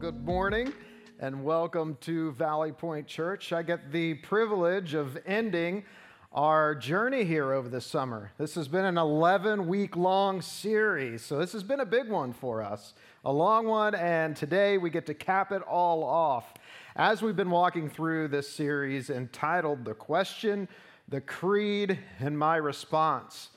Good 0.00 0.24
morning 0.24 0.72
and 1.20 1.44
welcome 1.44 1.96
to 2.02 2.32
Valley 2.32 2.72
Point 2.72 3.06
Church. 3.06 3.52
I 3.52 3.62
get 3.62 3.92
the 3.92 4.14
privilege 4.14 4.92
of 4.92 5.16
ending 5.24 5.84
our 6.32 6.74
journey 6.74 7.24
here 7.24 7.52
over 7.52 7.68
the 7.68 7.80
summer. 7.80 8.32
This 8.36 8.56
has 8.56 8.66
been 8.66 8.84
an 8.84 8.98
11 8.98 9.68
week 9.68 9.96
long 9.96 10.42
series, 10.42 11.24
so 11.24 11.38
this 11.38 11.52
has 11.52 11.62
been 11.62 11.80
a 11.80 11.86
big 11.86 12.08
one 12.08 12.32
for 12.32 12.60
us, 12.60 12.94
a 13.24 13.32
long 13.32 13.66
one, 13.66 13.94
and 13.94 14.36
today 14.36 14.78
we 14.78 14.90
get 14.90 15.06
to 15.06 15.14
cap 15.14 15.52
it 15.52 15.62
all 15.62 16.02
off. 16.02 16.52
As 16.96 17.22
we've 17.22 17.36
been 17.36 17.50
walking 17.50 17.88
through 17.88 18.28
this 18.28 18.50
series 18.50 19.10
entitled 19.10 19.84
The 19.84 19.94
Question, 19.94 20.68
the 21.08 21.20
Creed, 21.20 22.00
and 22.18 22.36
My 22.36 22.56
Response. 22.56 23.50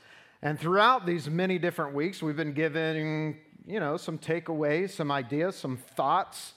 And 0.43 0.59
throughout 0.59 1.07
these 1.07 1.29
many 1.29 1.57
different 1.57 1.95
weeks, 1.95 2.21
we've 2.21 2.35
been 2.35 2.53
giving, 2.53 3.37
you 3.67 3.81
know, 3.81 3.97
some 3.97 4.17
takeaways, 4.17 4.91
some 4.91 5.11
ideas, 5.11 5.55
some 5.55 5.77
thoughts 5.77 6.53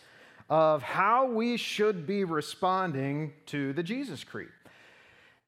of 0.48 0.82
how 0.82 1.26
we 1.26 1.56
should 1.56 2.06
be 2.06 2.24
responding 2.24 3.32
to 3.46 3.72
the 3.72 3.82
Jesus 3.82 4.22
Creed. 4.22 4.48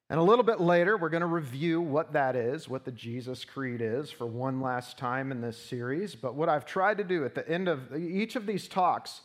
And 0.09 0.19
a 0.19 0.23
little 0.23 0.43
bit 0.43 0.59
later, 0.59 0.97
we're 0.97 1.09
going 1.09 1.21
to 1.21 1.27
review 1.27 1.79
what 1.79 2.13
that 2.13 2.35
is, 2.35 2.67
what 2.67 2.83
the 2.83 2.91
Jesus 2.91 3.45
Creed 3.45 3.81
is, 3.81 4.11
for 4.11 4.27
one 4.27 4.59
last 4.59 4.97
time 4.97 5.31
in 5.31 5.39
this 5.39 5.57
series. 5.57 6.13
But 6.13 6.35
what 6.35 6.49
I've 6.49 6.65
tried 6.65 6.97
to 6.97 7.03
do 7.03 7.23
at 7.23 7.33
the 7.33 7.47
end 7.49 7.69
of 7.69 7.95
each 7.95 8.35
of 8.35 8.45
these 8.45 8.67
talks, 8.67 9.21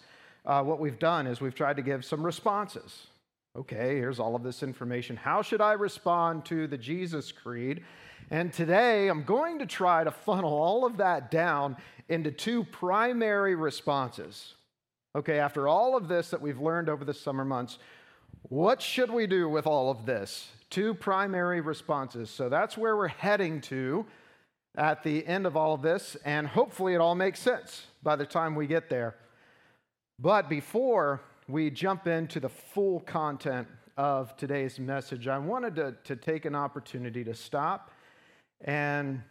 uh, 0.47 0.63
what 0.63 0.79
we've 0.79 0.99
done 0.99 1.27
is 1.27 1.41
we've 1.41 1.55
tried 1.55 1.77
to 1.77 1.83
give 1.83 2.05
some 2.05 2.25
responses. 2.25 3.09
Okay, 3.57 3.97
here's 3.97 4.21
all 4.21 4.37
of 4.37 4.45
this 4.45 4.63
information. 4.63 5.17
How 5.17 5.43
should 5.43 5.61
I 5.61 5.73
respond 5.73 6.45
to 6.47 6.69
the 6.69 6.79
Jesus 6.79 7.33
Creed? 7.33 7.83
And 8.31 8.53
today, 8.53 9.09
I'm 9.09 9.23
going 9.23 9.59
to 9.61 9.67
try 9.67 10.05
to 10.05 10.11
funnel 10.11 10.53
all 10.53 10.85
of 10.85 10.99
that 10.99 11.31
down 11.31 11.77
into 12.09 12.31
two 12.31 12.65
primary 12.65 13.55
responses. 13.55 14.55
Okay, 15.17 15.39
after 15.39 15.67
all 15.67 15.97
of 15.97 16.09
this 16.09 16.31
that 16.31 16.43
we've 16.43 16.61
learned 16.61 16.91
over 16.91 17.05
the 17.05 17.15
summer 17.15 17.45
months, 17.45 17.79
what 18.43 18.83
should 18.83 19.11
we 19.11 19.27
do 19.27 19.49
with 19.49 19.67
all 19.67 19.91
of 19.91 20.05
this? 20.05 20.51
Two 20.69 20.93
primary 20.93 21.63
responses. 21.63 22.29
So 22.29 22.51
that's 22.51 22.77
where 22.77 22.97
we're 22.97 23.09
heading 23.09 23.63
to 23.63 24.05
at 24.77 25.03
the 25.03 25.27
end 25.27 25.47
of 25.47 25.57
all 25.57 25.75
of 25.75 25.83
this, 25.83 26.17
and 26.25 26.47
hopefully 26.47 26.95
it 26.95 27.01
all 27.01 27.15
makes 27.15 27.41
sense 27.41 27.87
by 28.03 28.15
the 28.15 28.27
time 28.27 28.55
we 28.55 28.67
get 28.67 28.91
there. 28.91 29.17
But 30.21 30.49
before 30.49 31.23
we 31.49 31.71
jump 31.71 32.07
into 32.07 32.41
the 32.41 32.49
full 32.49 33.01
content 33.01 33.67
of 33.97 34.37
today's 34.37 34.79
message, 34.79 35.27
I 35.27 35.39
wanted 35.39 35.75
to, 35.77 35.97
to 36.05 36.15
take 36.15 36.45
an 36.45 36.55
opportunity 36.55 37.25
to 37.25 37.35
stop 37.35 37.91
and 38.61 39.23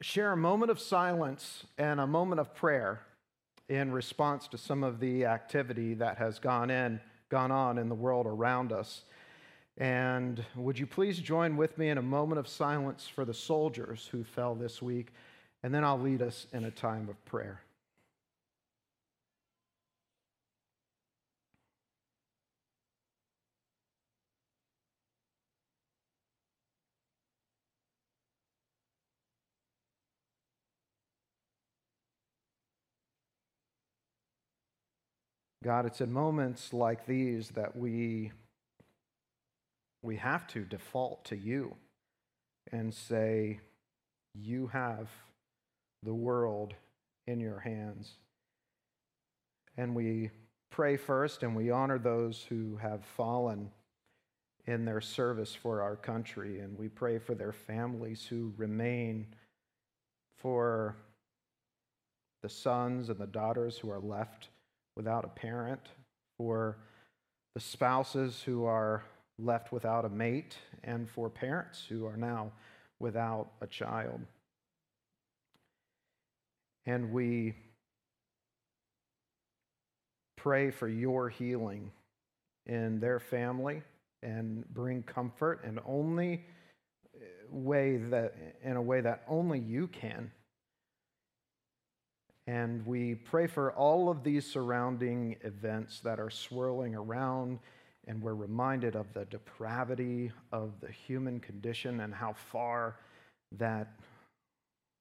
share 0.00 0.32
a 0.32 0.36
moment 0.36 0.70
of 0.70 0.78
silence 0.78 1.64
and 1.76 2.00
a 2.00 2.06
moment 2.06 2.40
of 2.40 2.54
prayer 2.54 3.00
in 3.68 3.92
response 3.92 4.48
to 4.48 4.58
some 4.58 4.82
of 4.82 5.00
the 5.00 5.24
activity 5.24 5.94
that 5.94 6.18
has 6.18 6.38
gone 6.38 6.70
in 6.70 7.00
gone 7.28 7.50
on 7.50 7.78
in 7.78 7.88
the 7.88 7.94
world 7.94 8.26
around 8.26 8.72
us. 8.72 9.04
And 9.76 10.44
would 10.56 10.78
you 10.78 10.86
please 10.86 11.18
join 11.18 11.56
with 11.56 11.78
me 11.78 11.88
in 11.88 11.98
a 11.98 12.02
moment 12.02 12.38
of 12.38 12.48
silence 12.48 13.06
for 13.06 13.24
the 13.24 13.34
soldiers 13.34 14.08
who 14.10 14.24
fell 14.24 14.54
this 14.54 14.82
week? 14.82 15.12
And 15.62 15.74
then 15.74 15.84
I'll 15.84 16.00
lead 16.00 16.22
us 16.22 16.46
in 16.52 16.64
a 16.64 16.70
time 16.70 17.08
of 17.08 17.22
prayer. 17.24 17.60
God, 35.68 35.84
it's 35.84 36.00
in 36.00 36.10
moments 36.10 36.72
like 36.72 37.04
these 37.04 37.50
that 37.50 37.76
we, 37.76 38.32
we 40.00 40.16
have 40.16 40.46
to 40.46 40.64
default 40.64 41.26
to 41.26 41.36
you 41.36 41.76
and 42.72 42.94
say, 42.94 43.60
You 44.34 44.68
have 44.68 45.10
the 46.02 46.14
world 46.14 46.72
in 47.26 47.38
your 47.38 47.58
hands. 47.58 48.14
And 49.76 49.94
we 49.94 50.30
pray 50.70 50.96
first 50.96 51.42
and 51.42 51.54
we 51.54 51.70
honor 51.70 51.98
those 51.98 52.46
who 52.48 52.78
have 52.78 53.04
fallen 53.04 53.70
in 54.66 54.86
their 54.86 55.02
service 55.02 55.54
for 55.54 55.82
our 55.82 55.96
country. 55.96 56.60
And 56.60 56.78
we 56.78 56.88
pray 56.88 57.18
for 57.18 57.34
their 57.34 57.52
families 57.52 58.24
who 58.24 58.54
remain, 58.56 59.26
for 60.38 60.96
the 62.42 62.48
sons 62.48 63.10
and 63.10 63.18
the 63.18 63.26
daughters 63.26 63.76
who 63.76 63.90
are 63.90 64.00
left 64.00 64.48
without 64.98 65.24
a 65.24 65.28
parent, 65.28 65.80
for 66.36 66.76
the 67.54 67.60
spouses 67.60 68.42
who 68.42 68.66
are 68.66 69.04
left 69.38 69.72
without 69.72 70.04
a 70.04 70.08
mate, 70.10 70.58
and 70.84 71.08
for 71.08 71.30
parents 71.30 71.86
who 71.88 72.04
are 72.04 72.16
now 72.16 72.52
without 72.98 73.52
a 73.62 73.66
child. 73.66 74.20
And 76.84 77.12
we 77.12 77.54
pray 80.36 80.70
for 80.70 80.88
your 80.88 81.28
healing 81.28 81.92
in 82.66 83.00
their 83.00 83.20
family 83.20 83.82
and 84.22 84.66
bring 84.74 85.02
comfort 85.02 85.64
in 85.64 85.78
only 85.86 86.44
way 87.50 87.96
that 87.96 88.34
in 88.62 88.76
a 88.76 88.82
way 88.82 89.00
that 89.00 89.22
only 89.28 89.58
you 89.58 89.86
can 89.86 90.30
and 92.48 92.84
we 92.86 93.14
pray 93.14 93.46
for 93.46 93.72
all 93.72 94.08
of 94.08 94.24
these 94.24 94.50
surrounding 94.50 95.36
events 95.42 96.00
that 96.00 96.18
are 96.18 96.30
swirling 96.30 96.94
around, 96.94 97.58
and 98.06 98.22
we're 98.22 98.34
reminded 98.34 98.96
of 98.96 99.12
the 99.12 99.26
depravity 99.26 100.32
of 100.50 100.72
the 100.80 100.90
human 100.90 101.40
condition 101.40 102.00
and 102.00 102.14
how 102.14 102.32
far 102.32 102.96
that 103.58 103.92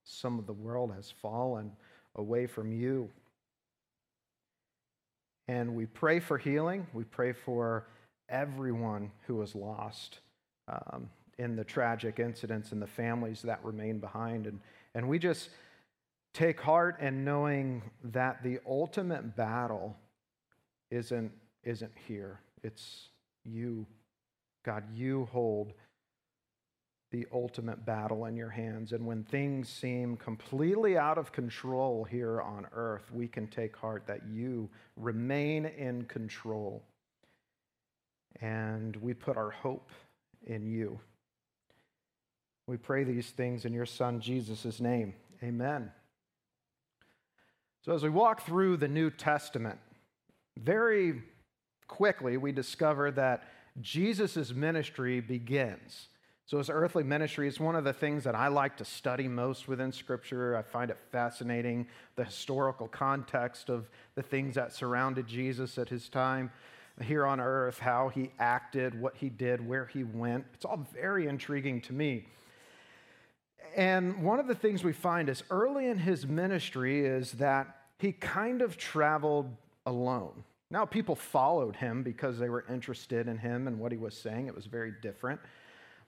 some 0.03 0.37
of 0.37 0.45
the 0.45 0.51
world 0.51 0.91
has 0.93 1.09
fallen 1.09 1.71
away 2.17 2.47
from 2.47 2.73
you. 2.73 3.09
And 5.47 5.73
we 5.73 5.85
pray 5.85 6.19
for 6.19 6.37
healing. 6.37 6.85
We 6.93 7.05
pray 7.05 7.31
for 7.31 7.87
everyone 8.27 9.09
who 9.25 9.35
was 9.35 9.55
lost 9.55 10.19
um, 10.67 11.09
in 11.37 11.55
the 11.55 11.63
tragic 11.63 12.19
incidents 12.19 12.73
and 12.73 12.81
the 12.81 12.87
families 12.87 13.41
that 13.43 13.63
remain 13.63 13.99
behind. 13.99 14.47
And, 14.47 14.59
and 14.95 15.07
we 15.07 15.17
just 15.17 15.49
take 16.37 16.61
heart 16.61 16.99
in 17.01 17.25
knowing 17.25 17.81
that 18.03 18.43
the 18.43 18.59
ultimate 18.67 19.35
battle 19.35 19.97
isn't, 20.91 21.31
isn't 21.63 21.91
here. 22.07 22.39
It's 22.63 23.09
you. 23.43 23.87
God, 24.63 24.83
you 24.93 25.27
hold 25.31 25.73
the 27.09 27.25
ultimate 27.33 27.87
battle 27.87 28.25
in 28.25 28.37
your 28.37 28.51
hands. 28.51 28.91
And 28.91 29.07
when 29.07 29.23
things 29.23 29.67
seem 29.67 30.15
completely 30.15 30.95
out 30.95 31.17
of 31.17 31.31
control 31.31 32.03
here 32.03 32.39
on 32.39 32.67
earth, 32.71 33.09
we 33.11 33.27
can 33.27 33.47
take 33.47 33.75
heart 33.75 34.03
that 34.05 34.27
you 34.29 34.69
remain 34.95 35.65
in 35.65 36.03
control. 36.03 36.83
And 38.41 38.95
we 38.97 39.15
put 39.15 39.37
our 39.37 39.49
hope 39.49 39.89
in 40.45 40.67
you. 40.67 40.99
We 42.67 42.77
pray 42.77 43.05
these 43.05 43.31
things 43.31 43.65
in 43.65 43.73
your 43.73 43.87
Son, 43.87 44.19
Jesus' 44.19 44.79
name. 44.79 45.15
Amen. 45.41 45.89
So, 47.87 47.93
as 47.93 48.03
we 48.03 48.09
walk 48.09 48.41
through 48.41 48.75
the 48.75 48.89
New 48.89 49.09
Testament, 49.09 49.79
very 50.57 51.21
quickly 51.87 52.35
we 52.35 52.51
discover 52.51 53.11
that 53.11 53.45
Jesus' 53.79 54.53
ministry 54.53 55.21
begins. 55.21 56.09
So, 56.47 56.57
his 56.57 56.69
earthly 56.69 57.05
ministry 57.05 57.47
is 57.47 57.61
one 57.61 57.77
of 57.77 57.85
the 57.85 57.93
things 57.93 58.25
that 58.25 58.35
I 58.35 58.49
like 58.49 58.75
to 58.77 58.83
study 58.83 59.29
most 59.29 59.69
within 59.69 59.93
Scripture. 59.93 60.57
I 60.57 60.63
find 60.63 60.91
it 60.91 60.97
fascinating, 61.13 61.87
the 62.17 62.25
historical 62.25 62.89
context 62.89 63.69
of 63.69 63.89
the 64.15 64.21
things 64.21 64.55
that 64.55 64.73
surrounded 64.73 65.25
Jesus 65.25 65.77
at 65.77 65.87
his 65.87 66.09
time 66.09 66.51
here 67.01 67.25
on 67.25 67.39
earth, 67.39 67.79
how 67.79 68.09
he 68.09 68.31
acted, 68.37 68.99
what 68.99 69.15
he 69.15 69.29
did, 69.29 69.65
where 69.65 69.85
he 69.85 70.03
went. 70.03 70.43
It's 70.55 70.65
all 70.65 70.85
very 70.93 71.25
intriguing 71.27 71.79
to 71.83 71.93
me. 71.93 72.25
And 73.77 74.23
one 74.23 74.39
of 74.41 74.47
the 74.47 74.55
things 74.55 74.83
we 74.83 74.91
find 74.91 75.29
is 75.29 75.43
early 75.49 75.87
in 75.87 75.99
his 75.99 76.27
ministry 76.27 77.05
is 77.05 77.33
that 77.33 77.76
he 77.99 78.11
kind 78.11 78.61
of 78.61 78.77
traveled 78.77 79.55
alone. 79.85 80.43
Now, 80.69 80.85
people 80.85 81.15
followed 81.15 81.75
him 81.75 82.03
because 82.03 82.37
they 82.37 82.49
were 82.49 82.65
interested 82.69 83.27
in 83.27 83.37
him 83.37 83.67
and 83.67 83.79
what 83.79 83.91
he 83.91 83.97
was 83.97 84.15
saying. 84.15 84.47
It 84.47 84.55
was 84.55 84.65
very 84.65 84.93
different. 85.01 85.39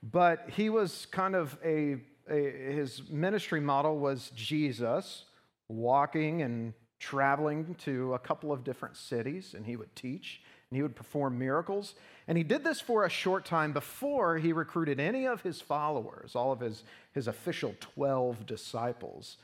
But 0.03 0.49
he 0.49 0.69
was 0.69 1.07
kind 1.07 1.35
of 1.35 1.57
a, 1.63 1.97
a 2.29 2.51
his 2.73 3.09
ministry 3.09 3.61
model 3.61 3.97
was 3.97 4.31
Jesus 4.35 5.25
walking 5.67 6.41
and 6.41 6.73
traveling 6.99 7.75
to 7.75 8.13
a 8.13 8.19
couple 8.19 8.51
of 8.51 8.63
different 8.63 8.97
cities, 8.97 9.53
and 9.55 9.65
he 9.65 9.77
would 9.77 9.95
teach 9.95 10.41
and 10.69 10.75
he 10.77 10.83
would 10.83 10.95
perform 10.95 11.39
miracles. 11.39 11.95
And 12.27 12.37
he 12.37 12.43
did 12.43 12.63
this 12.63 12.79
for 12.79 13.05
a 13.05 13.09
short 13.09 13.43
time 13.45 13.73
before 13.73 14.37
he 14.37 14.53
recruited 14.53 14.99
any 14.99 15.25
of 15.25 15.41
his 15.41 15.61
followers, 15.61 16.35
all 16.35 16.51
of 16.51 16.59
his, 16.59 16.83
his 17.13 17.27
official 17.27 17.75
12 17.79 18.45
disciples 18.45 19.37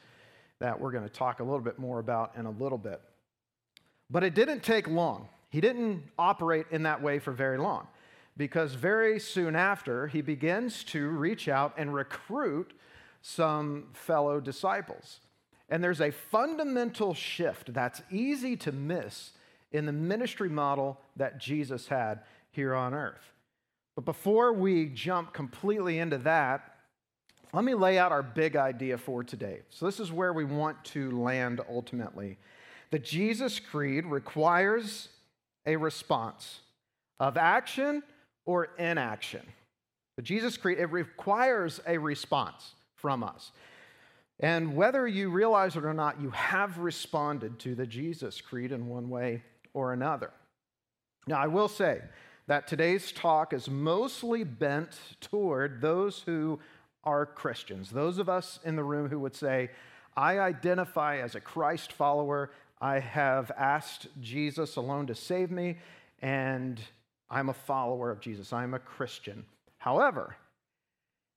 that 0.60 0.80
we're 0.80 0.92
going 0.92 1.04
to 1.04 1.10
talk 1.10 1.40
a 1.40 1.44
little 1.44 1.60
bit 1.60 1.80
more 1.80 2.00
about 2.00 2.34
in 2.38 2.46
a 2.46 2.52
little 2.52 2.78
bit. 2.78 3.02
But 4.10 4.24
it 4.24 4.36
didn't 4.36 4.63
take 4.63 4.88
long. 4.88 5.28
He 5.50 5.62
didn't 5.62 6.04
operate 6.18 6.68
in 6.72 6.84
that 6.84 7.02
way 7.02 7.19
for 7.19 7.31
very 7.31 7.57
long 7.57 7.88
because 8.38 8.74
very 8.74 9.19
soon 9.19 9.56
after, 9.56 10.07
he 10.07 10.22
begins 10.22 10.84
to 10.86 11.07
reach 11.07 11.48
out 11.48 11.74
and 11.78 11.94
recruit 11.94 12.74
some 13.22 13.88
fellow 13.94 14.40
disciples. 14.40 15.19
And 15.69 15.84
there's 15.84 16.02
a 16.02 16.12
fundamental 16.12 17.13
shift 17.13 17.74
that's 17.74 18.02
easy 18.12 18.56
to 18.57 18.72
miss 18.72 19.31
in 19.72 19.86
the 19.86 19.92
ministry 19.92 20.50
model 20.50 21.00
that 21.16 21.40
Jesus 21.40 21.88
had 21.88 22.19
here 22.52 22.75
on 22.75 22.94
earth. 22.94 23.34
But 23.96 24.06
before 24.06 24.54
we 24.54 24.88
jump 24.88 25.34
completely 25.34 26.00
into 26.00 26.18
that, 26.19 26.75
let 27.56 27.63
me 27.63 27.74
lay 27.74 27.98
out 27.98 28.12
our 28.12 28.22
big 28.22 28.57
idea 28.57 28.98
for 28.98 29.24
today. 29.24 29.62
So, 29.69 29.86
this 29.86 30.02
is 30.02 30.12
where 30.12 30.34
we 30.34 30.44
want 30.44 30.84
to 30.86 31.12
land 31.12 31.62
ultimately. 31.69 32.38
The 32.92 33.00
Jesus 33.00 33.60
Creed 33.60 34.06
requires 34.06 35.07
a 35.66 35.78
response 35.78 36.60
of 37.19 37.38
action 37.38 38.04
or 38.46 38.69
inaction. 38.78 39.42
The 40.18 40.22
Jesus 40.22 40.57
Creed, 40.57 40.80
it 40.80 40.92
requires 40.92 41.80
a 41.88 41.98
response 41.98 42.74
from 42.96 43.24
us. 43.24 43.52
And 44.42 44.75
whether 44.75 45.07
you 45.07 45.30
realize 45.30 45.78
it 45.78 45.86
or 45.86 45.94
not, 45.94 46.19
you 46.19 46.31
have 46.31 46.78
responded 46.78 47.57
to 47.60 47.74
the 47.74 47.88
Jesus 47.88 48.42
Creed 48.42 48.74
in 48.74 48.88
one 48.88 49.10
way 49.10 49.44
or 49.74 49.94
another. 49.94 50.31
Now, 51.25 51.38
I 51.38 51.48
will 51.48 51.69
say 51.69 52.02
that 52.48 52.68
today's 52.68 53.12
talk 53.12 53.54
is 53.54 53.69
mostly 53.69 54.44
bent 54.44 55.00
toward 55.22 55.81
those 55.81 56.22
who 56.25 56.60
are 57.06 57.25
Christians, 57.25 57.92
those 57.92 58.18
of 58.18 58.30
us 58.30 58.60
in 58.63 58.75
the 58.75 58.84
room 58.84 59.10
who 59.10 59.19
would 59.19 59.36
say, 59.36 59.69
I 60.18 60.40
identify 60.40 61.18
as 61.18 61.36
a 61.36 61.42
Christ 61.42 61.92
follower. 61.92 62.52
I 62.81 63.00
have 63.00 63.52
asked 63.57 64.07
Jesus 64.22 64.75
alone 64.75 65.07
to 65.07 65.16
save 65.16 65.52
me, 65.52 65.78
and 66.22 66.80
I'm 67.30 67.50
a 67.50 67.54
follower 67.54 68.12
of 68.12 68.19
Jesus. 68.19 68.54
I'm 68.54 68.74
a 68.74 68.80
Christian. 68.80 69.46
However, 69.78 70.36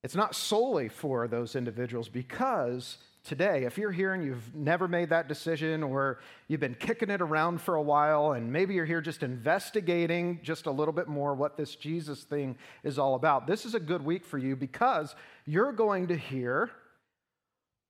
it's 0.05 0.15
not 0.15 0.35
solely 0.35 0.89
for 0.89 1.27
those 1.27 1.57
individuals 1.57 2.09
because 2.09 2.99
today, 3.29 3.65
if 3.65 3.77
you're 3.77 3.93
here 3.93 4.15
and 4.15 4.25
you've 4.25 4.55
never 4.55 4.89
made 4.89 5.11
that 5.11 5.29
decision 5.29 5.83
or 5.83 6.19
you've 6.49 6.61
been 6.61 6.75
kicking 6.75 7.11
it 7.11 7.21
around 7.21 7.61
for 7.61 7.75
a 7.75 7.83
while 7.83 8.33
and 8.33 8.51
maybe 8.51 8.75
you're 8.75 8.87
here 8.87 9.03
just 9.03 9.23
investigating 9.23 10.41
just 10.43 10.65
a 10.65 10.71
little 10.71 10.95
bit 10.95 11.09
more 11.09 11.35
what 11.35 11.57
this 11.57 11.77
Jesus 11.77 12.25
thing 12.25 12.57
is 12.83 12.99
all 12.99 13.15
about, 13.15 13.47
this 13.47 13.67
is 13.67 13.75
a 13.75 13.81
good 13.81 14.03
week 14.03 14.25
for 14.25 14.39
you 14.39 14.57
because 14.57 15.15
you're 15.47 15.73
going 15.73 16.09
to 16.09 16.17
hear 16.17 16.71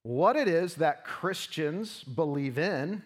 what 0.02 0.34
it 0.36 0.48
is 0.48 0.74
that 0.76 1.04
Christians 1.04 2.02
believe 2.02 2.58
in. 2.58 3.02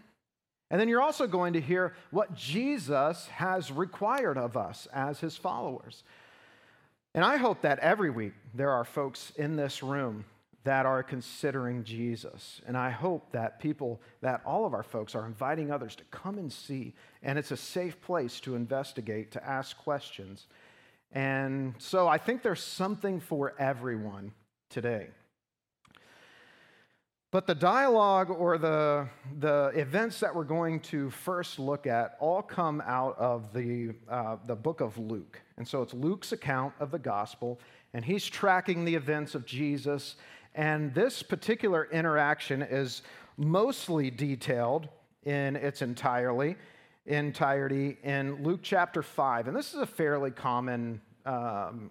And 0.71 0.81
then 0.81 0.89
you're 0.89 1.03
also 1.03 1.27
going 1.27 1.53
to 1.53 1.61
hear 1.61 1.95
what 2.11 2.35
Jesus 2.35 3.27
has 3.27 3.71
required 3.71 4.39
of 4.39 4.57
us 4.57 4.89
as 4.95 5.21
his 5.21 5.37
followers. 5.37 6.03
And 7.15 7.27
I 7.27 7.37
hope 7.37 7.61
that 7.61 7.79
every 7.81 8.09
week 8.09 8.33
there 8.55 8.71
are 8.71 8.85
folks 8.85 9.33
in 9.37 9.57
this 9.57 9.83
room 9.83 10.25
that 10.65 10.87
are 10.87 11.03
considering 11.03 11.83
Jesus. 11.85 12.61
And 12.67 12.77
I 12.77 12.91
hope 12.91 13.33
that 13.33 13.59
people, 13.59 14.01
that 14.21 14.43
all 14.45 14.65
of 14.65 14.75
our 14.75 14.83
folks 14.83 15.15
are 15.15 15.27
inviting 15.27 15.71
others 15.71 15.97
to 15.97 16.05
come 16.05 16.39
and 16.39 16.53
see. 16.53 16.95
And 17.23 17.39
it's 17.39 17.51
a 17.51 17.57
safe 17.57 18.01
place 18.01 18.39
to 18.41 18.55
investigate, 18.55 19.33
to 19.33 19.45
ask 19.45 19.77
questions. 19.77 20.47
And 21.11 21.75
so 21.79 22.09
I 22.09 22.19
think 22.19 22.43
there's 22.43 22.63
something 22.63 23.21
for 23.21 23.55
everyone 23.59 24.33
today. 24.71 25.09
But 27.33 27.47
the 27.47 27.55
dialogue 27.55 28.29
or 28.29 28.59
the, 28.59 29.09
the 29.39 29.73
events 29.75 30.21
that 30.21 30.35
we're 30.35 30.45
going 30.45 30.81
to 30.81 31.09
first 31.09 31.59
look 31.59 31.87
at 31.87 32.15
all 32.21 32.43
come 32.43 32.83
out 32.85 33.19
of 33.19 33.55
the, 33.55 33.95
uh, 34.07 34.37
the 34.47 34.55
book 34.55 34.83
of 34.83 34.99
Luke. 34.99 35.41
And 35.57 35.67
so 35.67 35.81
it's 35.81 35.95
Luke's 35.95 36.33
account 36.33 36.75
of 36.79 36.91
the 36.91 36.99
gospel, 36.99 37.59
and 37.95 38.05
he's 38.05 38.27
tracking 38.27 38.85
the 38.85 38.95
events 38.95 39.35
of 39.35 39.47
Jesus. 39.47 40.17
And 40.55 40.93
this 40.95 41.23
particular 41.23 41.89
interaction 41.91 42.63
is 42.63 43.03
mostly 43.37 44.11
detailed 44.11 44.89
in 45.25 45.57
its 45.57 45.83
entirely, 45.83 46.57
entirety 47.07 47.97
in 48.03 48.43
Luke 48.43 48.61
chapter 48.63 49.03
5. 49.03 49.49
And 49.49 49.57
this 49.57 49.73
is 49.73 49.81
a 49.81 49.87
fairly 49.87 50.31
common 50.31 51.01
um, 51.25 51.91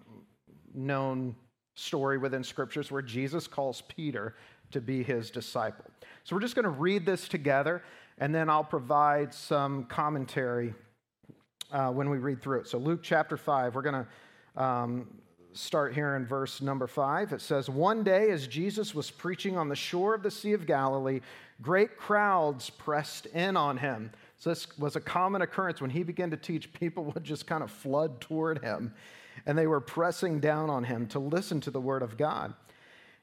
known 0.74 1.34
story 1.74 2.18
within 2.18 2.44
scriptures 2.44 2.90
where 2.90 3.02
Jesus 3.02 3.46
calls 3.46 3.82
Peter 3.88 4.36
to 4.70 4.80
be 4.80 5.02
his 5.02 5.30
disciple. 5.30 5.84
So 6.24 6.36
we're 6.36 6.42
just 6.42 6.54
going 6.54 6.64
to 6.64 6.70
read 6.70 7.04
this 7.04 7.28
together, 7.28 7.82
and 8.18 8.34
then 8.34 8.48
I'll 8.48 8.64
provide 8.64 9.34
some 9.34 9.84
commentary 9.84 10.74
uh, 11.72 11.90
when 11.90 12.10
we 12.10 12.18
read 12.18 12.42
through 12.42 12.60
it. 12.60 12.68
So, 12.68 12.78
Luke 12.78 13.00
chapter 13.02 13.36
5, 13.36 13.74
we're 13.74 13.82
going 13.82 14.04
to 14.04 14.62
um, 14.62 15.06
start 15.54 15.94
here 15.94 16.16
in 16.16 16.26
verse 16.26 16.60
number 16.60 16.86
5. 16.86 17.32
It 17.32 17.40
says, 17.40 17.68
One 17.68 18.02
day, 18.02 18.30
as 18.30 18.46
Jesus 18.46 18.94
was 18.94 19.10
preaching 19.10 19.56
on 19.56 19.68
the 19.68 19.76
shore 19.76 20.14
of 20.14 20.22
the 20.22 20.30
Sea 20.30 20.52
of 20.52 20.66
Galilee, 20.66 21.20
great 21.60 21.96
crowds 21.96 22.70
pressed 22.70 23.26
in 23.26 23.56
on 23.56 23.76
him. 23.76 24.10
So, 24.38 24.50
this 24.50 24.66
was 24.78 24.96
a 24.96 25.00
common 25.00 25.42
occurrence. 25.42 25.80
When 25.80 25.90
he 25.90 26.02
began 26.02 26.30
to 26.30 26.36
teach, 26.36 26.72
people 26.80 27.04
would 27.04 27.24
just 27.24 27.46
kind 27.46 27.62
of 27.62 27.70
flood 27.70 28.20
toward 28.20 28.62
him, 28.62 28.94
and 29.46 29.56
they 29.56 29.66
were 29.66 29.80
pressing 29.80 30.40
down 30.40 30.70
on 30.70 30.84
him 30.84 31.06
to 31.08 31.18
listen 31.18 31.60
to 31.62 31.70
the 31.70 31.80
word 31.80 32.02
of 32.02 32.16
God. 32.16 32.54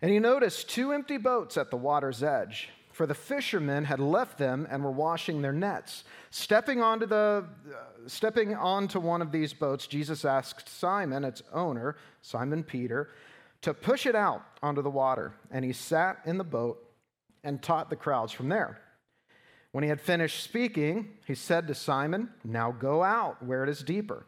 And 0.01 0.11
he 0.11 0.19
noticed 0.19 0.69
two 0.69 0.93
empty 0.93 1.17
boats 1.17 1.57
at 1.57 1.71
the 1.71 1.77
water's 1.77 2.23
edge, 2.23 2.69
for 2.99 3.07
the 3.07 3.15
fishermen 3.15 3.85
had 3.85 4.01
left 4.01 4.37
them 4.37 4.67
and 4.69 4.83
were 4.83 4.91
washing 4.91 5.41
their 5.41 5.53
nets. 5.53 6.03
Stepping 6.31 6.81
onto, 6.81 7.05
the, 7.05 7.45
uh, 7.73 7.75
stepping 8.07 8.53
onto 8.53 8.99
one 8.99 9.21
of 9.21 9.31
these 9.31 9.53
boats, 9.53 9.87
Jesus 9.87 10.25
asked 10.25 10.67
Simon, 10.67 11.23
its 11.23 11.41
owner, 11.53 11.95
Simon 12.21 12.61
Peter, 12.61 13.07
to 13.61 13.73
push 13.73 14.05
it 14.05 14.15
out 14.15 14.43
onto 14.61 14.81
the 14.81 14.89
water. 14.89 15.33
And 15.49 15.63
he 15.63 15.71
sat 15.71 16.17
in 16.25 16.37
the 16.37 16.43
boat 16.43 16.85
and 17.41 17.63
taught 17.63 17.89
the 17.89 17.95
crowds 17.95 18.33
from 18.33 18.49
there. 18.49 18.81
When 19.71 19.85
he 19.85 19.89
had 19.89 20.01
finished 20.01 20.43
speaking, 20.43 21.07
he 21.25 21.35
said 21.35 21.69
to 21.69 21.75
Simon, 21.75 22.31
Now 22.43 22.73
go 22.73 23.01
out 23.01 23.41
where 23.41 23.63
it 23.63 23.69
is 23.69 23.81
deeper, 23.81 24.25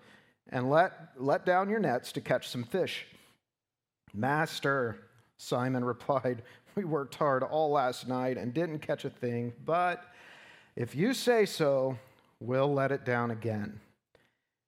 and 0.47 0.69
let, 0.69 0.93
let 1.17 1.45
down 1.45 1.69
your 1.69 1.79
nets 1.79 2.13
to 2.13 2.21
catch 2.21 2.47
some 2.47 2.63
fish. 2.63 3.05
Master, 4.13 4.95
Simon 5.35 5.83
replied, 5.93 6.43
We 6.75 6.85
worked 6.85 7.15
hard 7.15 7.43
all 7.43 7.71
last 7.71 8.07
night 8.07 8.37
and 8.37 8.53
didn't 8.53 8.79
catch 8.79 9.05
a 9.05 9.09
thing, 9.09 9.53
but 9.65 10.03
if 10.75 10.95
you 10.95 11.13
say 11.13 11.45
so, 11.45 11.97
we'll 12.39 12.73
let 12.73 12.91
it 12.91 13.05
down 13.05 13.31
again. 13.31 13.79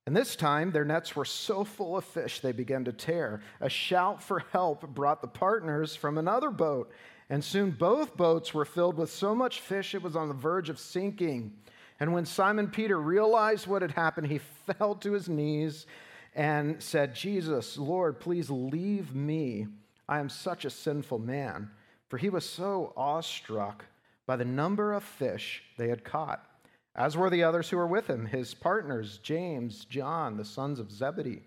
And 0.06 0.14
this 0.14 0.36
time, 0.36 0.70
their 0.70 0.84
nets 0.84 1.16
were 1.16 1.24
so 1.24 1.64
full 1.64 1.96
of 1.96 2.04
fish 2.04 2.40
they 2.40 2.52
began 2.52 2.84
to 2.84 2.92
tear. 2.92 3.40
A 3.60 3.70
shout 3.70 4.22
for 4.22 4.44
help 4.52 4.86
brought 4.94 5.22
the 5.22 5.28
partners 5.28 5.96
from 5.96 6.18
another 6.18 6.50
boat, 6.50 6.92
and 7.30 7.42
soon 7.42 7.70
both 7.70 8.16
boats 8.16 8.52
were 8.52 8.66
filled 8.66 8.98
with 8.98 9.10
so 9.10 9.34
much 9.34 9.60
fish 9.60 9.94
it 9.94 10.02
was 10.02 10.14
on 10.14 10.28
the 10.28 10.34
verge 10.34 10.68
of 10.68 10.78
sinking. 10.78 11.54
And 12.00 12.12
when 12.12 12.26
Simon 12.26 12.68
Peter 12.68 13.00
realized 13.00 13.66
what 13.66 13.80
had 13.80 13.92
happened, 13.92 14.26
he 14.26 14.38
fell 14.78 14.94
to 14.96 15.12
his 15.12 15.28
knees 15.28 15.86
and 16.34 16.82
said, 16.82 17.14
Jesus, 17.14 17.78
Lord, 17.78 18.20
please 18.20 18.50
leave 18.50 19.14
me. 19.14 19.68
I 20.06 20.18
am 20.18 20.28
such 20.28 20.66
a 20.66 20.70
sinful 20.70 21.20
man. 21.20 21.70
For 22.14 22.18
he 22.18 22.30
was 22.30 22.48
so 22.48 22.92
awestruck 22.96 23.86
by 24.24 24.36
the 24.36 24.44
number 24.44 24.92
of 24.92 25.02
fish 25.02 25.64
they 25.76 25.88
had 25.88 26.04
caught, 26.04 26.46
as 26.94 27.16
were 27.16 27.28
the 27.28 27.42
others 27.42 27.68
who 27.68 27.76
were 27.76 27.88
with 27.88 28.06
him, 28.06 28.26
his 28.26 28.54
partners, 28.54 29.18
James, 29.20 29.84
John, 29.84 30.36
the 30.36 30.44
sons 30.44 30.78
of 30.78 30.92
Zebedee, 30.92 31.42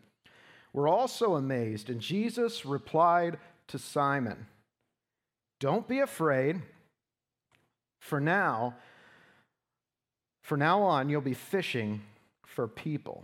were 0.73 0.89
also 0.89 1.35
amazed. 1.35 1.89
And 1.89 2.01
Jesus 2.01 2.65
replied 2.65 3.37
to 3.69 3.79
Simon, 3.79 4.45
Don't 5.61 5.87
be 5.87 5.99
afraid, 5.99 6.61
for 8.01 8.19
now, 8.19 8.75
for 10.43 10.57
now 10.57 10.81
on, 10.81 11.07
you'll 11.07 11.21
be 11.21 11.33
fishing 11.33 12.01
for 12.45 12.67
people. 12.67 13.23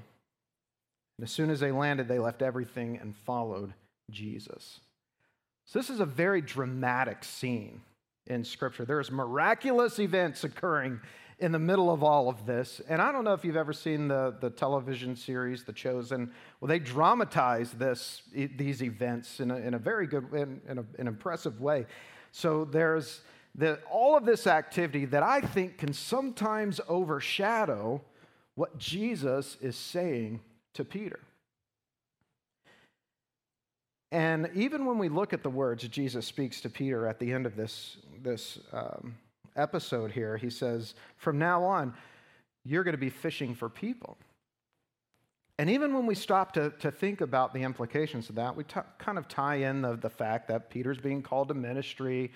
And 1.18 1.26
as 1.26 1.32
soon 1.34 1.50
as 1.50 1.60
they 1.60 1.74
landed, 1.74 2.08
they 2.08 2.20
left 2.20 2.42
everything 2.42 3.00
and 3.02 3.14
followed 3.14 3.74
Jesus. 4.10 4.80
So, 5.66 5.80
this 5.80 5.90
is 5.90 6.00
a 6.00 6.06
very 6.06 6.42
dramatic 6.42 7.24
scene 7.24 7.82
in 8.28 8.44
Scripture. 8.44 8.86
There's 8.86 9.12
miraculous 9.12 10.00
events 10.00 10.44
occurring 10.44 11.00
in 11.40 11.52
the 11.52 11.60
middle 11.60 11.92
of 11.92 12.04
all 12.04 12.30
of 12.30 12.46
this. 12.46 12.82
And 12.88 13.02
I 13.02 13.12
don't 13.12 13.24
know 13.24 13.34
if 13.34 13.44
you've 13.44 13.58
ever 13.58 13.74
seen 13.74 14.08
the, 14.08 14.36
the 14.40 14.50
television 14.50 15.16
series, 15.16 15.64
The 15.64 15.74
Chosen. 15.74 16.32
Well, 16.60 16.70
they 16.70 16.80
dramatize 16.80 17.72
this, 17.72 18.22
these 18.34 18.82
events 18.82 19.40
in 19.40 19.52
a, 19.52 19.58
in 19.58 19.74
a 19.74 19.80
very 19.80 20.08
good, 20.08 20.34
in, 20.34 20.62
in 20.68 20.78
a, 20.78 20.86
an 21.00 21.08
impressive 21.08 21.60
way. 21.60 21.86
So 22.32 22.66
there's 22.66 23.22
the, 23.56 23.80
all 23.92 24.16
of 24.16 24.26
this 24.26 24.48
activity 24.48 25.06
that 25.06 25.24
I 25.24 25.42
think 25.42 25.78
can 25.78 25.94
sometimes 25.94 26.80
overshadow 26.88 28.02
what 28.56 28.78
Jesus 28.78 29.58
is 29.62 29.76
saying 29.76 30.40
to 30.76 30.86
Peter. 30.86 31.20
And 34.14 34.52
even 34.54 34.86
when 34.86 35.00
we 35.00 35.10
look 35.10 35.34
at 35.34 35.42
the 35.42 35.50
words 35.50 35.88
Jesus 35.88 36.28
speaks 36.28 36.62
to 36.62 36.70
Peter 36.70 37.08
at 37.08 37.18
the 37.18 37.34
end 37.34 37.48
of 37.48 37.56
this, 37.56 37.98
this 38.22 38.60
um, 38.72 39.16
episode 39.56 40.12
here, 40.12 40.38
he 40.38 40.52
says, 40.52 40.94
From 41.18 41.40
now 41.40 41.64
on, 41.64 41.96
you're 42.64 42.84
going 42.84 42.94
to 42.94 43.00
be 43.00 43.10
fishing 43.10 43.56
for 43.56 43.70
people. 43.70 44.16
And 45.58 45.68
even 45.68 45.96
when 45.96 46.06
we 46.06 46.14
stop 46.14 46.54
to, 46.54 46.70
to 46.82 46.92
think 46.92 47.22
about 47.22 47.56
the 47.56 47.64
implications 47.64 48.30
of 48.30 48.36
that, 48.36 48.56
we 48.56 48.66
t- 48.66 48.82
kind 49.00 49.18
of 49.18 49.28
tie 49.28 49.56
in 49.56 49.82
the, 49.82 49.96
the 49.96 50.12
fact 50.12 50.48
that 50.50 50.70
Peter's 50.70 51.00
being 51.00 51.24
called 51.24 51.48
to 51.48 51.56
ministry. 51.56 52.32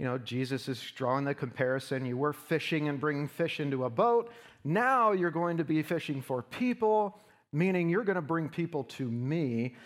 You 0.00 0.06
know, 0.06 0.18
Jesus 0.18 0.68
is 0.68 0.82
drawing 0.96 1.24
the 1.24 1.36
comparison. 1.36 2.04
You 2.04 2.16
were 2.16 2.32
fishing 2.32 2.88
and 2.88 2.98
bringing 2.98 3.28
fish 3.28 3.60
into 3.60 3.84
a 3.84 3.90
boat. 3.90 4.32
Now 4.64 5.12
you're 5.12 5.30
going 5.30 5.58
to 5.58 5.64
be 5.64 5.84
fishing 5.84 6.20
for 6.20 6.42
people, 6.42 7.16
meaning 7.52 7.88
you're 7.88 8.02
going 8.02 8.16
to 8.16 8.22
bring 8.22 8.48
people 8.48 8.82
to 8.84 9.08
me 9.08 9.76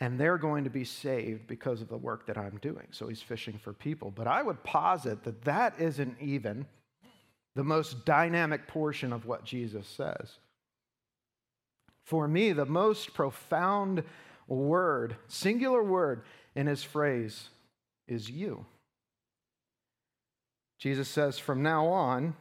and 0.00 0.18
they're 0.18 0.38
going 0.38 0.64
to 0.64 0.70
be 0.70 0.84
saved 0.84 1.46
because 1.46 1.82
of 1.82 1.88
the 1.88 1.96
work 1.96 2.26
that 2.26 2.38
I'm 2.38 2.58
doing. 2.62 2.86
So 2.90 3.08
he's 3.08 3.20
fishing 3.20 3.58
for 3.62 3.74
people. 3.74 4.10
But 4.10 4.26
I 4.26 4.42
would 4.42 4.64
posit 4.64 5.24
that 5.24 5.44
that 5.44 5.74
isn't 5.78 6.16
even 6.20 6.66
the 7.54 7.64
most 7.64 8.06
dynamic 8.06 8.66
portion 8.66 9.12
of 9.12 9.26
what 9.26 9.44
Jesus 9.44 9.86
says. 9.86 10.38
For 12.06 12.26
me, 12.26 12.52
the 12.52 12.64
most 12.64 13.12
profound 13.12 14.02
word, 14.48 15.16
singular 15.28 15.82
word 15.82 16.22
in 16.54 16.66
his 16.66 16.82
phrase 16.82 17.50
is 18.08 18.30
you. 18.30 18.64
Jesus 20.78 21.08
says, 21.08 21.38
from 21.38 21.62
now 21.62 21.86
on, 21.86 22.34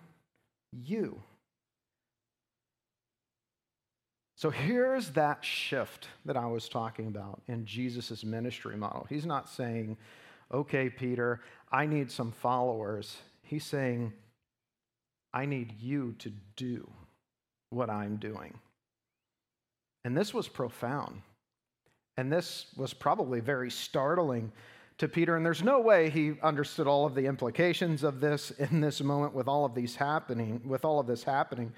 you. 0.72 1.22
So 4.40 4.50
here's 4.50 5.10
that 5.10 5.44
shift 5.44 6.08
that 6.24 6.38
I 6.38 6.46
was 6.46 6.70
talking 6.70 7.08
about 7.08 7.42
in 7.50 7.66
Jesus' 7.66 8.24
ministry 8.24 8.78
model. 8.78 9.06
He's 9.10 9.26
not 9.26 9.50
saying, 9.50 9.98
okay, 10.50 10.90
Peter, 10.90 11.42
I 11.74 11.86
need 11.86 12.10
some 12.10 12.32
followers. 12.32 13.18
He's 13.42 13.66
saying, 13.66 14.14
I 15.34 15.46
need 15.46 15.74
you 15.82 16.16
to 16.20 16.32
do 16.56 16.90
what 17.72 17.90
I'm 17.90 18.16
doing. 18.16 18.58
And 20.06 20.16
this 20.16 20.34
was 20.34 20.48
profound. 20.48 21.22
And 22.16 22.32
this 22.32 22.68
was 22.78 22.94
probably 22.94 23.42
very 23.42 23.70
startling 23.70 24.54
to 25.00 25.10
Peter. 25.10 25.36
And 25.36 25.46
there's 25.46 25.64
no 25.64 25.82
way 25.82 26.10
he 26.10 26.36
understood 26.42 26.88
all 26.88 27.06
of 27.06 27.14
the 27.14 27.26
implications 27.26 28.04
of 28.04 28.22
this 28.22 28.52
in 28.52 28.80
this 28.80 29.02
moment 29.02 29.34
with 29.34 29.50
all 29.50 29.66
of 29.66 29.76
these 29.76 29.98
happening, 29.98 30.62
with 30.64 30.86
all 30.86 31.02
of 31.02 31.08
this 31.08 31.26
happening. 31.26 31.74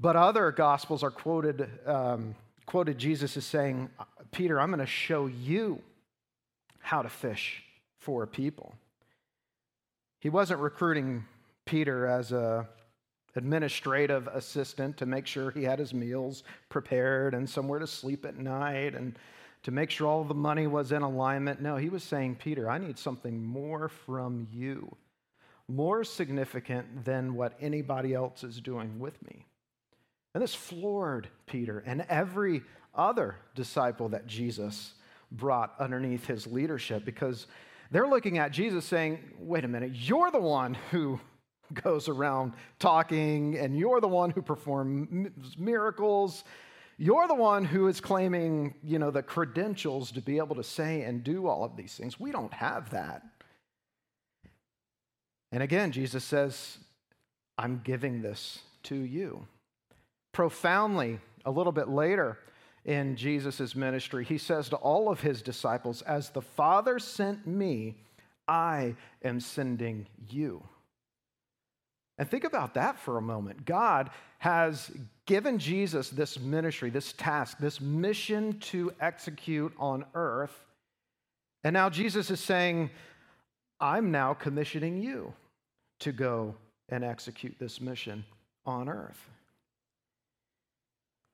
But 0.00 0.16
other 0.16 0.50
gospels 0.50 1.02
are 1.02 1.10
quoted, 1.10 1.68
um, 1.86 2.34
quoted 2.64 2.96
Jesus 2.96 3.36
as 3.36 3.44
saying, 3.44 3.90
Peter, 4.32 4.58
I'm 4.58 4.70
going 4.70 4.80
to 4.80 4.86
show 4.86 5.26
you 5.26 5.82
how 6.78 7.02
to 7.02 7.10
fish 7.10 7.62
for 7.98 8.26
people. 8.26 8.74
He 10.20 10.30
wasn't 10.30 10.60
recruiting 10.60 11.24
Peter 11.66 12.06
as 12.06 12.32
a 12.32 12.66
administrative 13.36 14.26
assistant 14.28 14.96
to 14.96 15.06
make 15.06 15.26
sure 15.26 15.50
he 15.50 15.62
had 15.62 15.78
his 15.78 15.94
meals 15.94 16.42
prepared 16.68 17.34
and 17.34 17.48
somewhere 17.48 17.78
to 17.78 17.86
sleep 17.86 18.24
at 18.24 18.36
night 18.36 18.94
and 18.94 19.16
to 19.62 19.70
make 19.70 19.90
sure 19.90 20.08
all 20.08 20.24
the 20.24 20.34
money 20.34 20.66
was 20.66 20.92
in 20.92 21.02
alignment. 21.02 21.60
No, 21.60 21.76
he 21.76 21.90
was 21.90 22.02
saying, 22.02 22.36
Peter, 22.36 22.68
I 22.68 22.78
need 22.78 22.98
something 22.98 23.44
more 23.44 23.88
from 23.88 24.48
you, 24.50 24.96
more 25.68 26.02
significant 26.02 27.04
than 27.04 27.34
what 27.34 27.52
anybody 27.60 28.14
else 28.14 28.42
is 28.42 28.60
doing 28.60 28.98
with 28.98 29.22
me. 29.22 29.46
And 30.34 30.42
this 30.42 30.54
floored 30.54 31.28
Peter 31.46 31.82
and 31.84 32.04
every 32.08 32.62
other 32.94 33.36
disciple 33.54 34.08
that 34.10 34.26
Jesus 34.26 34.94
brought 35.32 35.74
underneath 35.78 36.26
his 36.26 36.46
leadership 36.46 37.04
because 37.04 37.46
they're 37.90 38.08
looking 38.08 38.38
at 38.38 38.52
Jesus 38.52 38.84
saying, 38.84 39.18
wait 39.38 39.64
a 39.64 39.68
minute, 39.68 39.92
you're 39.94 40.30
the 40.30 40.40
one 40.40 40.74
who 40.90 41.20
goes 41.84 42.08
around 42.08 42.52
talking, 42.78 43.58
and 43.58 43.76
you're 43.78 44.00
the 44.00 44.08
one 44.08 44.30
who 44.30 44.42
performs 44.42 45.56
miracles. 45.58 46.44
You're 46.98 47.28
the 47.28 47.34
one 47.34 47.64
who 47.64 47.88
is 47.88 48.00
claiming, 48.00 48.74
you 48.84 48.98
know, 48.98 49.10
the 49.10 49.22
credentials 49.22 50.12
to 50.12 50.20
be 50.20 50.36
able 50.36 50.56
to 50.56 50.64
say 50.64 51.02
and 51.02 51.24
do 51.24 51.46
all 51.46 51.64
of 51.64 51.76
these 51.76 51.94
things. 51.94 52.20
We 52.20 52.30
don't 52.30 52.52
have 52.52 52.90
that. 52.90 53.22
And 55.52 55.62
again, 55.62 55.92
Jesus 55.92 56.24
says, 56.24 56.78
I'm 57.56 57.80
giving 57.82 58.22
this 58.22 58.60
to 58.84 58.94
you. 58.94 59.46
Profoundly, 60.32 61.18
a 61.44 61.50
little 61.50 61.72
bit 61.72 61.88
later 61.88 62.38
in 62.84 63.16
Jesus' 63.16 63.74
ministry, 63.74 64.24
he 64.24 64.38
says 64.38 64.68
to 64.70 64.76
all 64.76 65.10
of 65.10 65.20
his 65.20 65.42
disciples, 65.42 66.02
As 66.02 66.30
the 66.30 66.42
Father 66.42 66.98
sent 66.98 67.46
me, 67.46 67.96
I 68.48 68.94
am 69.22 69.40
sending 69.40 70.06
you. 70.28 70.62
And 72.18 72.28
think 72.28 72.44
about 72.44 72.74
that 72.74 72.98
for 72.98 73.16
a 73.16 73.22
moment. 73.22 73.64
God 73.64 74.10
has 74.38 74.90
given 75.26 75.58
Jesus 75.58 76.10
this 76.10 76.38
ministry, 76.38 76.90
this 76.90 77.12
task, 77.12 77.58
this 77.58 77.80
mission 77.80 78.58
to 78.60 78.92
execute 79.00 79.72
on 79.78 80.04
earth. 80.14 80.66
And 81.64 81.72
now 81.72 81.88
Jesus 81.88 82.30
is 82.30 82.40
saying, 82.40 82.90
I'm 83.80 84.10
now 84.10 84.34
commissioning 84.34 85.02
you 85.02 85.32
to 86.00 86.12
go 86.12 86.54
and 86.88 87.04
execute 87.04 87.56
this 87.58 87.80
mission 87.80 88.24
on 88.66 88.88
earth. 88.88 89.30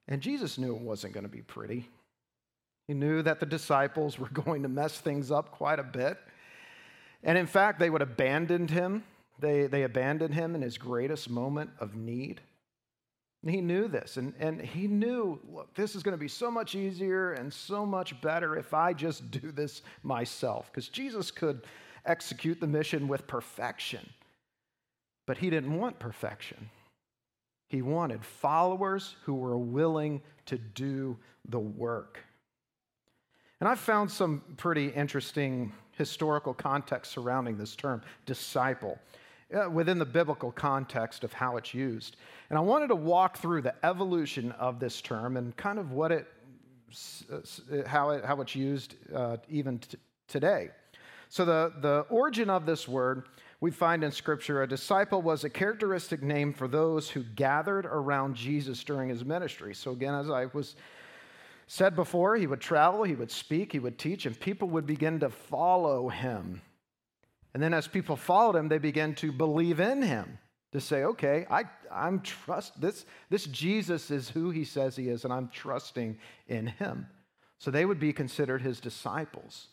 And 0.08 0.20
Jesus 0.20 0.58
knew 0.58 0.74
it 0.74 0.82
wasn't 0.82 1.14
going 1.14 1.24
to 1.24 1.30
be 1.30 1.42
pretty. 1.42 1.88
He 2.88 2.94
knew 2.94 3.22
that 3.22 3.40
the 3.40 3.46
disciples 3.46 4.18
were 4.18 4.28
going 4.32 4.62
to 4.62 4.68
mess 4.68 4.98
things 4.98 5.30
up 5.30 5.50
quite 5.50 5.78
a 5.78 5.84
bit. 5.84 6.18
And 7.22 7.36
in 7.36 7.46
fact, 7.46 7.78
they 7.78 7.90
would 7.90 8.02
abandon 8.02 8.68
him 8.68 9.02
they, 9.38 9.66
they 9.66 9.82
abandoned 9.82 10.34
him 10.34 10.54
in 10.54 10.62
his 10.62 10.78
greatest 10.78 11.28
moment 11.28 11.70
of 11.78 11.94
need. 11.94 12.40
And 13.42 13.54
he 13.54 13.60
knew 13.60 13.86
this, 13.86 14.16
and, 14.16 14.34
and 14.40 14.60
he 14.60 14.88
knew, 14.88 15.38
look, 15.52 15.72
this 15.74 15.94
is 15.94 16.02
going 16.02 16.14
to 16.16 16.18
be 16.18 16.28
so 16.28 16.50
much 16.50 16.74
easier 16.74 17.32
and 17.32 17.52
so 17.52 17.86
much 17.86 18.20
better 18.20 18.56
if 18.56 18.74
I 18.74 18.92
just 18.92 19.30
do 19.42 19.52
this 19.52 19.82
myself. 20.02 20.70
Because 20.70 20.88
Jesus 20.88 21.30
could 21.30 21.62
execute 22.04 22.60
the 22.60 22.66
mission 22.66 23.08
with 23.08 23.26
perfection, 23.26 24.08
but 25.26 25.38
he 25.38 25.50
didn't 25.50 25.76
want 25.76 25.98
perfection. 25.98 26.70
He 27.68 27.82
wanted 27.82 28.24
followers 28.24 29.16
who 29.24 29.34
were 29.34 29.58
willing 29.58 30.22
to 30.46 30.56
do 30.58 31.16
the 31.48 31.58
work. 31.58 32.20
And 33.60 33.68
I've 33.68 33.80
found 33.80 34.10
some 34.10 34.42
pretty 34.56 34.88
interesting 34.88 35.72
historical 35.92 36.52
context 36.52 37.12
surrounding 37.12 37.56
this 37.56 37.74
term, 37.74 38.02
disciple 38.26 38.98
uh, 39.54 39.70
within 39.70 39.98
the 39.98 40.04
biblical 40.04 40.52
context 40.52 41.24
of 41.24 41.32
how 41.32 41.56
it's 41.56 41.72
used. 41.72 42.16
And 42.50 42.58
I 42.58 42.62
wanted 42.62 42.88
to 42.88 42.96
walk 42.96 43.38
through 43.38 43.62
the 43.62 43.74
evolution 43.84 44.52
of 44.52 44.78
this 44.78 45.00
term 45.00 45.36
and 45.36 45.56
kind 45.56 45.78
of 45.78 45.92
what 45.92 46.12
it, 46.12 46.26
uh, 47.32 47.38
how, 47.86 48.10
it, 48.10 48.24
how 48.24 48.40
it's 48.40 48.54
used 48.54 48.96
uh, 49.14 49.38
even 49.48 49.78
t- 49.78 49.98
today. 50.28 50.70
So, 51.28 51.44
the, 51.44 51.72
the 51.80 52.06
origin 52.08 52.48
of 52.50 52.66
this 52.66 52.86
word 52.86 53.24
we 53.60 53.70
find 53.70 54.04
in 54.04 54.12
Scripture 54.12 54.62
a 54.62 54.68
disciple 54.68 55.22
was 55.22 55.44
a 55.44 55.50
characteristic 55.50 56.22
name 56.22 56.52
for 56.52 56.68
those 56.68 57.08
who 57.08 57.22
gathered 57.22 57.86
around 57.86 58.36
Jesus 58.36 58.84
during 58.84 59.08
his 59.08 59.24
ministry. 59.24 59.74
So, 59.74 59.92
again, 59.92 60.14
as 60.14 60.30
I 60.30 60.46
was 60.46 60.76
said 61.66 61.96
before, 61.96 62.36
he 62.36 62.46
would 62.46 62.60
travel, 62.60 63.02
he 63.02 63.14
would 63.14 63.30
speak, 63.30 63.72
he 63.72 63.78
would 63.78 63.98
teach, 63.98 64.26
and 64.26 64.38
people 64.38 64.68
would 64.68 64.86
begin 64.86 65.20
to 65.20 65.30
follow 65.30 66.08
him. 66.08 66.60
And 67.54 67.62
then 67.62 67.72
as 67.72 67.88
people 67.88 68.16
followed 68.16 68.56
him, 68.56 68.68
they 68.68 68.78
began 68.78 69.14
to 69.16 69.32
believe 69.32 69.80
in 69.80 70.02
him, 70.02 70.38
to 70.72 70.80
say, 70.80 71.04
okay, 71.04 71.46
I, 71.50 71.64
I'm 71.90 72.20
trust 72.20 72.78
this, 72.80 73.06
this 73.30 73.46
Jesus 73.46 74.10
is 74.10 74.28
who 74.28 74.50
he 74.50 74.64
says 74.64 74.94
he 74.94 75.08
is, 75.08 75.24
and 75.24 75.32
I'm 75.32 75.48
trusting 75.48 76.18
in 76.48 76.66
him. 76.66 77.06
So 77.58 77.70
they 77.70 77.86
would 77.86 77.98
be 77.98 78.12
considered 78.12 78.60
his 78.60 78.78
disciples. 78.78 79.68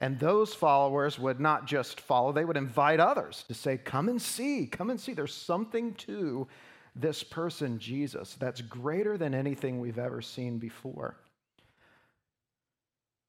And 0.00 0.18
those 0.18 0.54
followers 0.54 1.18
would 1.18 1.40
not 1.40 1.66
just 1.66 2.00
follow, 2.00 2.32
they 2.32 2.44
would 2.44 2.56
invite 2.56 3.00
others 3.00 3.44
to 3.48 3.54
say, 3.54 3.76
Come 3.76 4.08
and 4.08 4.20
see, 4.20 4.66
come 4.66 4.90
and 4.90 4.98
see. 4.98 5.12
There's 5.12 5.34
something 5.34 5.94
to 5.94 6.48
this 6.96 7.22
person, 7.22 7.78
Jesus, 7.78 8.34
that's 8.40 8.62
greater 8.62 9.16
than 9.16 9.34
anything 9.34 9.78
we've 9.78 9.98
ever 9.98 10.22
seen 10.22 10.58
before. 10.58 11.16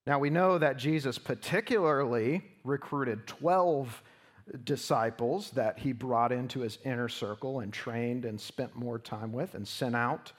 Now, 0.07 0.17
we 0.17 0.31
know 0.31 0.57
that 0.57 0.77
Jesus 0.77 1.19
particularly 1.19 2.41
recruited 2.63 3.27
12 3.27 4.01
disciples 4.63 5.51
that 5.51 5.77
he 5.77 5.91
brought 5.91 6.31
into 6.31 6.61
his 6.61 6.79
inner 6.83 7.07
circle 7.07 7.59
and 7.59 7.71
trained 7.71 8.25
and 8.25 8.39
spent 8.39 8.75
more 8.75 8.97
time 8.97 9.31
with 9.31 9.53
and 9.53 9.67
sent 9.67 9.95
out 9.95 10.31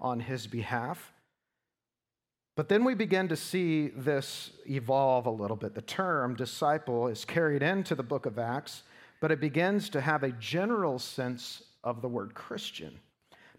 on 0.00 0.20
his 0.20 0.46
behalf. 0.46 1.12
But 2.58 2.68
then 2.68 2.82
we 2.82 2.94
begin 2.94 3.28
to 3.28 3.36
see 3.36 3.86
this 3.90 4.50
evolve 4.68 5.26
a 5.26 5.30
little 5.30 5.56
bit. 5.56 5.76
The 5.76 5.82
term 5.82 6.34
disciple 6.34 7.06
is 7.06 7.24
carried 7.24 7.62
into 7.62 7.94
the 7.94 8.02
book 8.02 8.26
of 8.26 8.36
Acts, 8.36 8.82
but 9.20 9.30
it 9.30 9.38
begins 9.38 9.88
to 9.90 10.00
have 10.00 10.24
a 10.24 10.32
general 10.32 10.98
sense 10.98 11.62
of 11.84 12.02
the 12.02 12.08
word 12.08 12.34
Christian. 12.34 12.98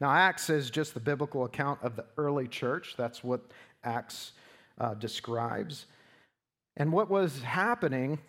Now, 0.01 0.11
Acts 0.11 0.49
is 0.49 0.69
just 0.69 0.93
the 0.93 0.99
biblical 0.99 1.45
account 1.45 1.79
of 1.81 1.95
the 1.95 2.07
early 2.17 2.49
church. 2.49 2.95
That's 2.97 3.23
what 3.23 3.39
Acts 3.85 4.33
uh, 4.81 4.95
describes. 4.95 5.85
And 6.75 6.91
what 6.91 7.09
was 7.09 7.41
happening 7.41 8.19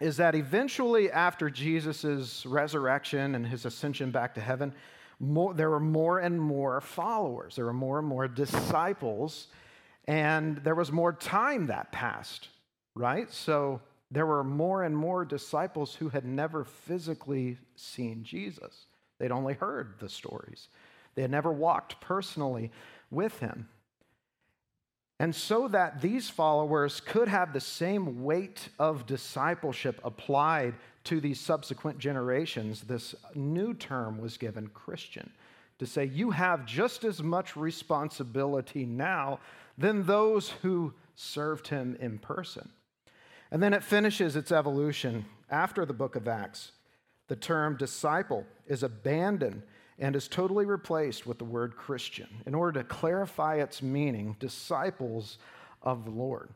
is 0.00 0.16
that 0.16 0.34
eventually, 0.34 1.10
after 1.10 1.50
Jesus' 1.50 2.46
resurrection 2.46 3.34
and 3.34 3.46
his 3.46 3.66
ascension 3.66 4.10
back 4.10 4.32
to 4.36 4.40
heaven, 4.40 4.72
more, 5.20 5.52
there 5.52 5.68
were 5.68 5.78
more 5.78 6.20
and 6.20 6.40
more 6.40 6.80
followers, 6.80 7.56
there 7.56 7.66
were 7.66 7.74
more 7.74 7.98
and 7.98 8.08
more 8.08 8.26
disciples, 8.26 9.48
and 10.08 10.56
there 10.64 10.74
was 10.74 10.90
more 10.90 11.12
time 11.12 11.66
that 11.66 11.92
passed, 11.92 12.48
right? 12.94 13.30
So 13.30 13.82
there 14.10 14.24
were 14.24 14.42
more 14.42 14.82
and 14.82 14.96
more 14.96 15.26
disciples 15.26 15.94
who 15.94 16.08
had 16.08 16.24
never 16.24 16.64
physically 16.64 17.58
seen 17.76 18.24
Jesus. 18.24 18.86
They'd 19.18 19.30
only 19.30 19.52
heard 19.52 19.96
the 20.00 20.08
stories, 20.08 20.68
they 21.14 21.22
had 21.22 21.30
never 21.30 21.52
walked 21.52 22.00
personally 22.00 22.72
with 23.10 23.38
him. 23.38 23.68
And 25.20 25.34
so 25.34 25.66
that 25.68 26.00
these 26.00 26.30
followers 26.30 27.00
could 27.00 27.26
have 27.26 27.52
the 27.52 27.60
same 27.60 28.22
weight 28.22 28.68
of 28.78 29.04
discipleship 29.04 30.00
applied 30.04 30.74
to 31.04 31.20
these 31.20 31.40
subsequent 31.40 31.98
generations, 31.98 32.82
this 32.82 33.16
new 33.34 33.74
term 33.74 34.18
was 34.18 34.36
given 34.36 34.68
Christian 34.68 35.30
to 35.78 35.86
say 35.86 36.04
you 36.04 36.30
have 36.30 36.66
just 36.66 37.04
as 37.04 37.22
much 37.22 37.56
responsibility 37.56 38.84
now 38.84 39.38
than 39.78 40.04
those 40.04 40.50
who 40.62 40.92
served 41.14 41.68
him 41.68 41.96
in 42.00 42.18
person. 42.18 42.68
And 43.50 43.62
then 43.62 43.72
it 43.72 43.84
finishes 43.84 44.36
its 44.36 44.52
evolution 44.52 45.24
after 45.48 45.86
the 45.86 45.94
book 45.94 46.16
of 46.16 46.28
Acts. 46.28 46.72
The 47.28 47.36
term 47.36 47.76
disciple 47.76 48.44
is 48.66 48.82
abandoned 48.82 49.62
and 49.98 50.14
is 50.14 50.28
totally 50.28 50.64
replaced 50.64 51.26
with 51.26 51.38
the 51.38 51.44
word 51.44 51.76
Christian 51.76 52.28
in 52.46 52.54
order 52.54 52.80
to 52.80 52.88
clarify 52.88 53.56
its 53.56 53.82
meaning, 53.82 54.36
disciples 54.38 55.38
of 55.82 56.04
the 56.04 56.10
Lord. 56.10 56.50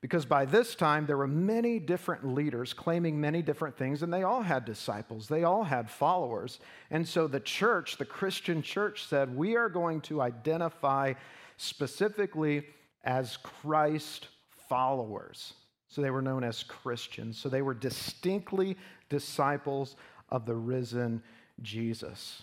Because 0.00 0.24
by 0.24 0.44
this 0.44 0.76
time, 0.76 1.06
there 1.06 1.16
were 1.16 1.26
many 1.26 1.80
different 1.80 2.24
leaders 2.32 2.72
claiming 2.72 3.20
many 3.20 3.42
different 3.42 3.76
things, 3.76 4.02
and 4.02 4.14
they 4.14 4.22
all 4.22 4.42
had 4.42 4.64
disciples, 4.64 5.26
they 5.26 5.42
all 5.42 5.64
had 5.64 5.90
followers. 5.90 6.60
And 6.90 7.06
so 7.06 7.26
the 7.26 7.40
church, 7.40 7.96
the 7.96 8.04
Christian 8.04 8.62
church, 8.62 9.04
said, 9.04 9.36
We 9.36 9.56
are 9.56 9.68
going 9.68 10.00
to 10.02 10.22
identify 10.22 11.14
specifically 11.58 12.64
as 13.04 13.36
Christ 13.36 14.28
followers. 14.68 15.52
So 15.88 16.00
they 16.00 16.10
were 16.10 16.22
known 16.22 16.44
as 16.44 16.62
Christians. 16.62 17.38
So 17.38 17.48
they 17.48 17.62
were 17.62 17.74
distinctly 17.74 18.76
disciples 19.10 19.96
of 20.30 20.46
the 20.46 20.54
risen 20.54 21.22
Jesus. 21.60 22.42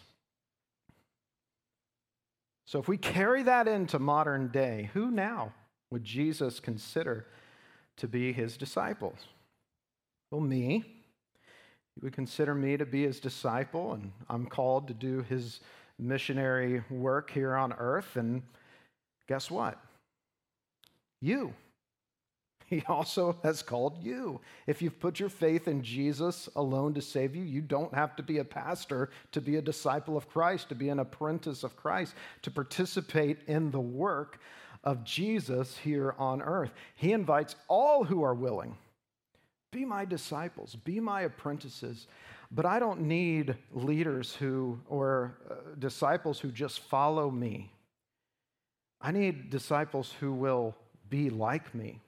So 2.65 2.79
if 2.79 2.87
we 2.87 2.97
carry 2.97 3.43
that 3.43 3.67
into 3.67 3.99
modern 3.99 4.49
day, 4.49 4.89
who 4.93 5.11
now 5.11 5.53
would 5.91 6.03
Jesus 6.03 6.59
consider 6.59 7.27
to 7.97 8.07
be 8.07 8.33
his 8.33 8.57
disciples? 8.57 9.19
Well, 10.31 10.41
me. 10.41 10.83
He 11.93 12.01
would 12.01 12.13
consider 12.13 12.53
me 12.53 12.75
to 12.75 12.85
be 12.85 13.03
his 13.03 13.21
disciple, 13.21 13.93
and 13.93 14.11
I'm 14.29 14.47
called 14.47 14.89
to 14.89 14.93
do 14.93 15.21
his 15.21 15.61
missionary 15.97 16.83
work 16.89 17.31
here 17.31 17.55
on 17.55 17.71
earth. 17.71 18.17
And 18.17 18.41
guess 19.27 19.49
what? 19.51 19.79
You. 21.21 21.53
He 22.67 22.81
also 22.87 23.37
has 23.43 23.61
called 23.61 24.03
you. 24.03 24.41
If 24.65 24.81
you've 24.81 24.99
put 24.99 25.19
your 25.19 25.29
faith 25.29 25.67
in 25.67 25.83
Jesus 25.83 26.49
alone 26.55 26.95
to 26.95 27.01
save 27.01 27.35
you, 27.35 27.43
you 27.43 27.61
don't 27.61 27.93
have 27.93 28.15
to 28.15 28.23
be 28.23 28.39
a 28.39 28.43
pastor 28.43 29.11
to 29.33 29.39
be 29.39 29.57
a 29.57 29.61
disciple 29.61 30.17
of 30.17 30.27
Christ, 30.27 30.69
to 30.69 30.75
be 30.75 30.89
an 30.89 30.97
apprentice 30.97 31.63
of 31.63 31.75
Christ, 31.75 32.15
to 32.41 32.49
participate 32.49 33.37
in 33.45 33.69
the 33.69 33.79
work 33.79 34.39
of 34.83 35.03
Jesus 35.03 35.77
here 35.77 36.15
on 36.17 36.41
earth. 36.41 36.71
He 36.95 37.13
invites 37.13 37.55
all 37.67 38.03
who 38.03 38.23
are 38.23 38.33
willing 38.33 38.75
be 39.71 39.83
my 39.83 40.05
disciples, 40.05 40.75
be 40.85 41.01
my 41.01 41.23
apprentices. 41.23 42.07
But 42.49 42.65
I 42.65 42.79
don't 42.79 43.01
need 43.01 43.55
leaders 43.73 44.33
who, 44.33 44.79
or 44.87 45.37
uh, 45.51 45.55
disciples 45.77 46.39
who 46.39 46.49
just 46.49 46.79
follow 46.79 47.29
me. 47.29 47.74
I 49.05 49.11
need 49.11 49.51
disciples 49.51 50.15
who 50.19 50.33
will 50.33 50.73
be 51.11 51.29
like 51.29 51.75
me, 51.75 52.01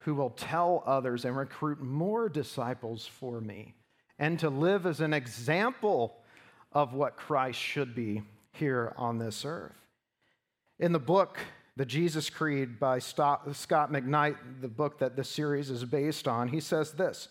who 0.00 0.14
will 0.14 0.28
tell 0.28 0.82
others 0.84 1.24
and 1.24 1.34
recruit 1.34 1.80
more 1.80 2.28
disciples 2.28 3.06
for 3.06 3.40
me, 3.40 3.72
and 4.18 4.38
to 4.40 4.50
live 4.50 4.84
as 4.84 5.00
an 5.00 5.14
example 5.14 6.18
of 6.72 6.92
what 6.92 7.16
Christ 7.16 7.58
should 7.58 7.94
be 7.94 8.20
here 8.52 8.92
on 8.98 9.16
this 9.16 9.46
earth. 9.46 9.72
In 10.78 10.92
the 10.92 10.98
book, 10.98 11.38
The 11.78 11.86
Jesus 11.86 12.28
Creed 12.28 12.78
by 12.78 12.98
Scot 12.98 13.46
McKnight, 13.46 14.36
the 14.60 14.68
book 14.68 14.98
that 14.98 15.16
this 15.16 15.30
series 15.30 15.70
is 15.70 15.86
based 15.86 16.28
on, 16.28 16.48
he 16.48 16.60
says 16.60 16.92
this 16.92 17.28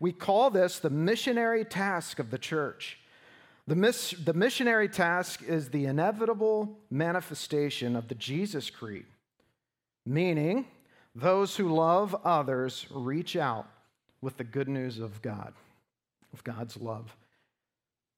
We 0.00 0.10
call 0.10 0.50
this 0.50 0.80
the 0.80 0.90
missionary 0.90 1.64
task 1.64 2.18
of 2.18 2.32
the 2.32 2.38
church. 2.38 2.98
The, 3.66 3.74
miss, 3.76 4.10
the 4.10 4.34
missionary 4.34 4.88
task 4.88 5.42
is 5.42 5.70
the 5.70 5.86
inevitable 5.86 6.78
manifestation 6.90 7.96
of 7.96 8.08
the 8.08 8.14
Jesus 8.14 8.68
Creed, 8.68 9.06
meaning 10.04 10.66
those 11.14 11.56
who 11.56 11.74
love 11.74 12.14
others 12.24 12.86
reach 12.90 13.36
out 13.36 13.66
with 14.20 14.36
the 14.36 14.44
good 14.44 14.68
news 14.68 14.98
of 14.98 15.22
God, 15.22 15.54
of 16.32 16.44
God's 16.44 16.76
love. 16.76 17.16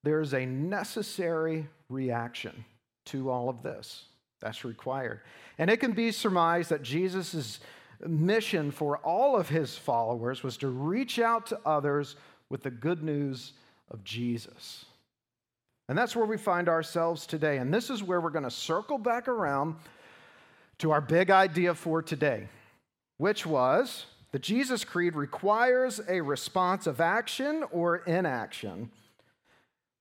There 0.03 0.19
is 0.19 0.33
a 0.33 0.45
necessary 0.45 1.67
reaction 1.89 2.65
to 3.05 3.29
all 3.29 3.49
of 3.49 3.63
this. 3.63 4.05
That's 4.39 4.65
required. 4.65 5.21
And 5.57 5.69
it 5.69 5.77
can 5.77 5.93
be 5.93 6.11
surmised 6.11 6.69
that 6.69 6.83
Jesus' 6.83 7.59
mission 8.05 8.71
for 8.71 8.97
all 8.97 9.35
of 9.35 9.49
his 9.49 9.77
followers 9.77 10.43
was 10.43 10.57
to 10.57 10.67
reach 10.67 11.19
out 11.19 11.47
to 11.47 11.59
others 11.65 12.15
with 12.49 12.63
the 12.63 12.71
good 12.71 13.01
news 13.01 13.53
of 13.89 14.03
Jesus. 14.03 14.85
And 15.89 15.97
that's 15.97 16.15
where 16.15 16.25
we 16.25 16.37
find 16.37 16.67
ourselves 16.67 17.25
today. 17.25 17.57
And 17.57 17.73
this 17.73 17.89
is 17.89 18.03
where 18.03 18.19
we're 18.19 18.29
going 18.29 18.43
to 18.43 18.51
circle 18.51 18.97
back 18.97 19.27
around 19.27 19.75
to 20.79 20.91
our 20.91 21.01
big 21.01 21.31
idea 21.31 21.73
for 21.73 22.01
today, 22.01 22.47
which 23.17 23.45
was 23.45 24.05
the 24.31 24.39
Jesus 24.39 24.83
Creed 24.83 25.15
requires 25.15 26.01
a 26.07 26.21
response 26.21 26.87
of 26.87 26.99
action 26.99 27.63
or 27.71 27.97
inaction 27.97 28.91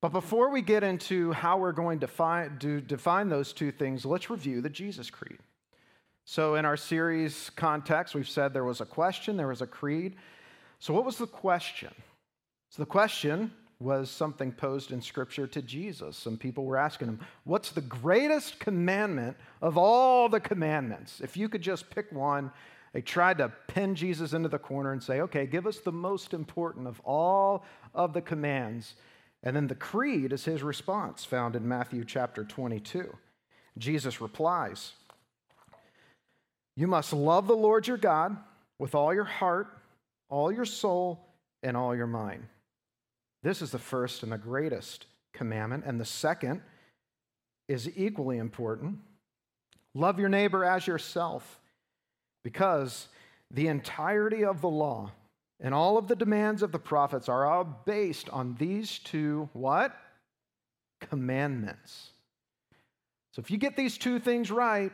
but 0.06 0.12
before 0.12 0.50
we 0.50 0.62
get 0.62 0.84
into 0.84 1.32
how 1.32 1.58
we're 1.58 1.72
going 1.72 1.98
to 2.00 2.06
define, 2.06 2.58
to 2.58 2.80
define 2.80 3.28
those 3.28 3.52
two 3.52 3.72
things, 3.72 4.04
let's 4.04 4.30
review 4.30 4.60
the 4.60 4.68
Jesus 4.70 5.10
Creed. 5.10 5.38
So, 6.24 6.56
in 6.56 6.64
our 6.64 6.76
series 6.76 7.50
context, 7.50 8.14
we've 8.14 8.28
said 8.28 8.52
there 8.52 8.64
was 8.64 8.80
a 8.80 8.86
question, 8.86 9.36
there 9.36 9.48
was 9.48 9.62
a 9.62 9.66
creed. 9.66 10.14
So, 10.80 10.92
what 10.92 11.04
was 11.04 11.18
the 11.18 11.26
question? 11.26 11.90
So, 12.70 12.82
the 12.82 12.86
question 12.86 13.52
was 13.78 14.10
something 14.10 14.52
posed 14.52 14.90
in 14.90 15.02
Scripture 15.02 15.46
to 15.46 15.60
Jesus. 15.60 16.16
Some 16.16 16.38
people 16.38 16.64
were 16.64 16.78
asking 16.78 17.08
him, 17.08 17.20
What's 17.44 17.70
the 17.70 17.82
greatest 17.82 18.58
commandment 18.58 19.36
of 19.60 19.76
all 19.76 20.28
the 20.28 20.40
commandments? 20.40 21.20
If 21.20 21.36
you 21.36 21.48
could 21.48 21.62
just 21.62 21.90
pick 21.90 22.10
one, 22.10 22.50
they 22.92 23.02
tried 23.02 23.38
to 23.38 23.52
pin 23.68 23.94
Jesus 23.94 24.32
into 24.32 24.48
the 24.48 24.58
corner 24.58 24.92
and 24.92 25.02
say, 25.02 25.20
Okay, 25.20 25.46
give 25.46 25.66
us 25.66 25.78
the 25.78 25.92
most 25.92 26.32
important 26.32 26.86
of 26.86 27.00
all 27.00 27.64
of 27.94 28.14
the 28.14 28.22
commands. 28.22 28.94
And 29.42 29.54
then 29.54 29.66
the 29.66 29.74
creed 29.74 30.32
is 30.32 30.44
his 30.44 30.62
response, 30.62 31.24
found 31.24 31.54
in 31.54 31.68
Matthew 31.68 32.04
chapter 32.04 32.44
22. 32.44 33.14
Jesus 33.76 34.22
replies, 34.22 34.92
You 36.76 36.86
must 36.86 37.12
love 37.12 37.46
the 37.46 37.54
Lord 37.54 37.86
your 37.86 37.98
God 37.98 38.36
with 38.78 38.94
all 38.94 39.12
your 39.12 39.24
heart, 39.24 39.68
all 40.30 40.50
your 40.50 40.64
soul, 40.64 41.28
and 41.62 41.76
all 41.76 41.94
your 41.94 42.06
mind. 42.06 42.44
This 43.46 43.62
is 43.62 43.70
the 43.70 43.78
first 43.78 44.24
and 44.24 44.32
the 44.32 44.38
greatest 44.38 45.06
commandment. 45.32 45.84
And 45.86 46.00
the 46.00 46.04
second 46.04 46.62
is 47.68 47.88
equally 47.96 48.38
important 48.38 48.98
love 49.94 50.18
your 50.18 50.28
neighbor 50.28 50.64
as 50.64 50.84
yourself, 50.84 51.60
because 52.42 53.06
the 53.52 53.68
entirety 53.68 54.44
of 54.44 54.62
the 54.62 54.68
law 54.68 55.12
and 55.60 55.72
all 55.72 55.96
of 55.96 56.08
the 56.08 56.16
demands 56.16 56.60
of 56.60 56.72
the 56.72 56.80
prophets 56.80 57.28
are 57.28 57.46
all 57.46 57.62
based 57.84 58.28
on 58.30 58.56
these 58.58 58.98
two 58.98 59.48
what? 59.52 59.96
Commandments. 61.00 62.10
So 63.30 63.38
if 63.38 63.48
you 63.48 63.58
get 63.58 63.76
these 63.76 63.96
two 63.96 64.18
things 64.18 64.50
right, 64.50 64.90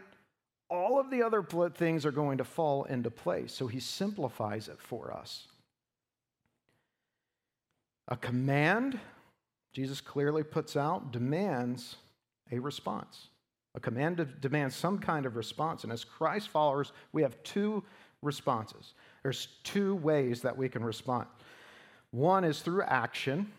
all 0.68 1.00
of 1.00 1.10
the 1.10 1.22
other 1.22 1.42
things 1.70 2.04
are 2.04 2.12
going 2.12 2.36
to 2.36 2.44
fall 2.44 2.84
into 2.84 3.10
place. 3.10 3.54
So 3.54 3.66
he 3.66 3.80
simplifies 3.80 4.68
it 4.68 4.78
for 4.78 5.10
us. 5.10 5.48
A 8.12 8.16
command, 8.16 9.00
Jesus 9.72 10.02
clearly 10.02 10.42
puts 10.42 10.76
out, 10.76 11.12
demands 11.12 11.96
a 12.50 12.58
response. 12.58 13.28
A 13.74 13.80
command 13.80 14.34
demands 14.38 14.76
some 14.76 14.98
kind 14.98 15.24
of 15.24 15.34
response. 15.34 15.82
And 15.82 15.90
as 15.90 16.04
Christ 16.04 16.50
followers, 16.50 16.92
we 17.14 17.22
have 17.22 17.42
two 17.42 17.82
responses. 18.20 18.92
There's 19.22 19.48
two 19.64 19.94
ways 19.96 20.42
that 20.42 20.54
we 20.54 20.68
can 20.68 20.84
respond 20.84 21.26
one 22.10 22.44
is 22.44 22.60
through 22.60 22.82
action, 22.82 23.50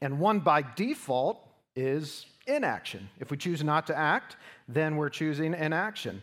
and 0.00 0.20
one 0.20 0.38
by 0.38 0.62
default 0.76 1.44
is 1.74 2.26
inaction. 2.46 3.08
If 3.18 3.32
we 3.32 3.36
choose 3.36 3.64
not 3.64 3.88
to 3.88 3.98
act, 3.98 4.36
then 4.68 4.94
we're 4.94 5.08
choosing 5.08 5.52
inaction. 5.52 6.22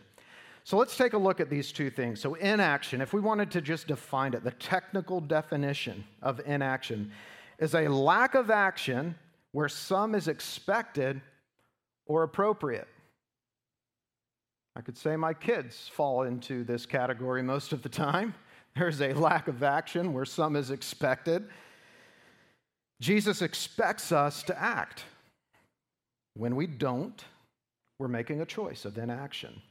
So 0.64 0.78
let's 0.78 0.96
take 0.96 1.12
a 1.12 1.18
look 1.18 1.40
at 1.40 1.50
these 1.50 1.72
two 1.72 1.90
things. 1.90 2.20
So, 2.20 2.34
inaction, 2.34 3.02
if 3.02 3.12
we 3.12 3.20
wanted 3.20 3.50
to 3.50 3.60
just 3.60 3.86
define 3.86 4.32
it, 4.32 4.42
the 4.42 4.50
technical 4.50 5.20
definition 5.20 6.04
of 6.22 6.40
inaction 6.46 7.12
is 7.58 7.74
a 7.74 7.86
lack 7.86 8.34
of 8.34 8.50
action 8.50 9.14
where 9.52 9.68
some 9.68 10.14
is 10.14 10.26
expected 10.26 11.20
or 12.06 12.22
appropriate. 12.22 12.88
I 14.74 14.80
could 14.80 14.96
say 14.96 15.16
my 15.16 15.34
kids 15.34 15.88
fall 15.92 16.22
into 16.22 16.64
this 16.64 16.86
category 16.86 17.42
most 17.42 17.72
of 17.72 17.82
the 17.82 17.88
time. 17.90 18.34
There's 18.74 19.02
a 19.02 19.12
lack 19.12 19.48
of 19.48 19.62
action 19.62 20.14
where 20.14 20.24
some 20.24 20.56
is 20.56 20.70
expected. 20.70 21.44
Jesus 23.00 23.42
expects 23.42 24.12
us 24.12 24.42
to 24.44 24.60
act. 24.60 25.04
When 26.32 26.56
we 26.56 26.66
don't, 26.66 27.22
we're 27.98 28.08
making 28.08 28.40
a 28.40 28.46
choice 28.46 28.84
of 28.84 28.98
inaction. 28.98 29.62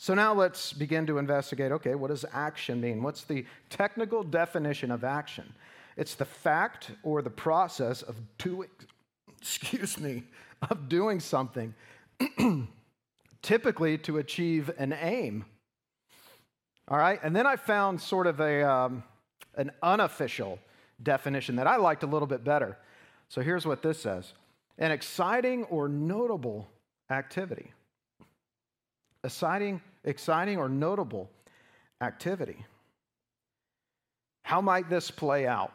So 0.00 0.14
now 0.14 0.32
let's 0.32 0.72
begin 0.72 1.06
to 1.06 1.18
investigate 1.18 1.72
okay, 1.72 1.96
what 1.96 2.08
does 2.08 2.24
action 2.32 2.80
mean? 2.80 3.02
What's 3.02 3.24
the 3.24 3.44
technical 3.68 4.22
definition 4.22 4.92
of 4.92 5.02
action? 5.02 5.52
It's 5.96 6.14
the 6.14 6.24
fact 6.24 6.92
or 7.02 7.20
the 7.20 7.30
process 7.30 8.02
of 8.02 8.16
doing, 8.38 8.68
excuse 9.40 9.98
me, 9.98 10.22
of 10.70 10.88
doing 10.88 11.18
something, 11.18 11.74
typically 13.42 13.98
to 13.98 14.18
achieve 14.18 14.70
an 14.78 14.92
aim. 14.92 15.44
All 16.86 16.96
right, 16.96 17.18
and 17.22 17.34
then 17.34 17.46
I 17.46 17.56
found 17.56 18.00
sort 18.00 18.28
of 18.28 18.40
a, 18.40 18.62
um, 18.62 19.02
an 19.56 19.72
unofficial 19.82 20.60
definition 21.02 21.56
that 21.56 21.66
I 21.66 21.76
liked 21.76 22.04
a 22.04 22.06
little 22.06 22.28
bit 22.28 22.44
better. 22.44 22.78
So 23.28 23.42
here's 23.42 23.66
what 23.66 23.82
this 23.82 24.00
says 24.00 24.32
an 24.78 24.92
exciting 24.92 25.64
or 25.64 25.88
notable 25.88 26.68
activity. 27.10 27.72
Exciting, 29.28 29.82
exciting 30.04 30.56
or 30.56 30.70
notable 30.70 31.28
activity. 32.00 32.64
How 34.42 34.62
might 34.62 34.88
this 34.88 35.10
play 35.10 35.46
out 35.46 35.70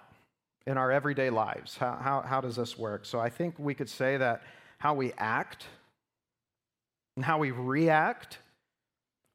in 0.66 0.76
our 0.76 0.92
everyday 0.92 1.30
lives? 1.30 1.78
How, 1.78 2.00
how, 2.02 2.22
how 2.22 2.42
does 2.42 2.56
this 2.56 2.80
work? 2.80 3.06
So 3.06 3.20
I 3.20 3.30
think 3.30 3.54
we 3.60 3.76
could 3.76 3.92
say 3.92 4.18
that 4.18 4.42
how 4.80 4.96
we 4.96 5.14
act 5.20 5.68
and 7.16 7.24
how 7.24 7.38
we 7.38 7.52
react 7.52 8.40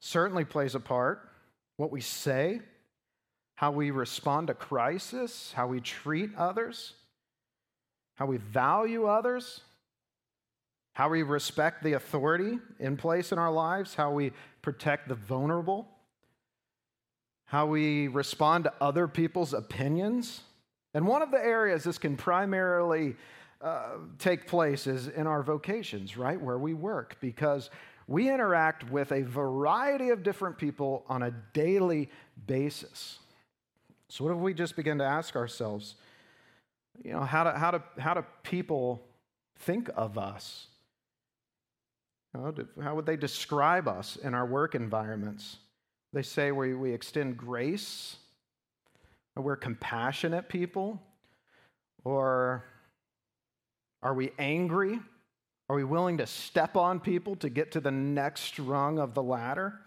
certainly 0.00 0.44
plays 0.44 0.74
a 0.74 0.81
part. 0.81 1.20
What 1.76 1.92
we 1.92 2.00
say, 2.00 2.61
how 3.54 3.70
we 3.70 3.92
respond 3.92 4.48
to 4.48 4.54
crisis, 4.54 5.52
how 5.54 5.68
we 5.68 5.81
treat 5.81 6.35
others, 6.37 6.94
how 8.16 8.26
we 8.26 8.38
value 8.38 9.07
others, 9.07 9.61
how 10.98 11.08
we 11.08 11.22
respect 11.22 11.84
the 11.84 11.92
authority 11.92 12.58
in 12.80 12.96
place 12.96 13.30
in 13.30 13.38
our 13.38 13.52
lives, 13.52 13.94
how 13.94 14.11
we 14.11 14.32
protect 14.62 15.06
the 15.06 15.14
vulnerable, 15.14 15.87
how 17.44 17.66
we 17.66 18.08
respond 18.08 18.64
to 18.64 18.72
other 18.80 19.06
people's 19.06 19.54
opinions. 19.54 20.40
And 20.94 21.06
one 21.06 21.22
of 21.22 21.30
the 21.30 21.38
areas 21.38 21.84
this 21.84 21.98
can 21.98 22.16
primarily 22.16 23.14
uh, 23.61 23.90
take 24.18 24.48
place 24.48 24.88
is 24.88 25.06
in 25.06 25.28
our 25.28 25.40
vocations, 25.44 26.16
right, 26.16 26.40
where 26.40 26.58
we 26.58 26.74
work, 26.74 27.16
because 27.20 27.70
we 28.08 28.28
interact 28.28 28.90
with 28.90 29.12
a 29.12 29.22
variety 29.22 30.08
of 30.08 30.24
different 30.24 30.58
people 30.58 31.04
on 31.08 31.22
a 31.22 31.30
daily 31.52 32.11
basis. 32.48 33.20
So, 34.08 34.24
what 34.24 34.32
if 34.32 34.38
we 34.40 34.52
just 34.52 34.74
begin 34.74 34.98
to 34.98 35.04
ask 35.04 35.37
ourselves, 35.37 35.94
you 37.04 37.12
know, 37.12 37.20
how 37.20 37.44
do, 37.44 37.50
how 37.56 37.70
do, 37.70 37.82
how 38.00 38.14
do 38.14 38.24
people 38.42 39.00
think 39.61 39.90
of 39.94 40.18
us? 40.18 40.66
How, 42.34 42.94
would 42.94 43.06
they 43.06 43.16
describe 43.16 43.88
us 43.88 44.16
in 44.16 44.34
our 44.34 44.46
work 44.46 44.74
environments? 44.74 45.56
They 46.12 46.22
say 46.22 46.52
we, 46.52 46.74
we 46.74 46.92
extend 46.92 47.36
grace, 47.36 48.16
or 49.34 49.42
we're 49.42 49.56
compassionate 49.56 50.48
people, 50.48 51.02
or 52.04 52.64
are 54.02 54.14
we 54.14 54.30
angry? 54.38 55.00
Are 55.68 55.76
we 55.76 55.84
willing 55.84 56.18
to 56.18 56.26
step 56.26 56.76
on 56.76 57.00
people 57.00 57.36
to 57.36 57.48
get 57.48 57.72
to 57.72 57.80
the 57.80 57.90
next 57.90 58.58
rung 58.58 58.98
of 58.98 59.14
the 59.14 59.22
ladder? 59.22 59.80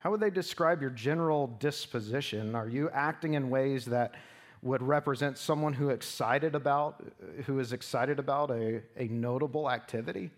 How 0.00 0.10
would 0.10 0.20
they 0.20 0.30
describe 0.30 0.80
your 0.80 0.90
general 0.90 1.46
disposition? 1.46 2.54
Are 2.54 2.68
you 2.68 2.90
acting 2.90 3.34
in 3.34 3.50
ways 3.50 3.84
that 3.86 4.14
would 4.62 4.82
represent 4.82 5.36
someone 5.36 5.72
who 5.72 5.90
excited 5.90 6.54
about 6.54 7.04
who 7.46 7.58
is 7.58 7.72
excited 7.72 8.18
about 8.18 8.50
a, 8.50 8.80
a 8.96 9.08
notable 9.08 9.68
activity. 9.68 10.30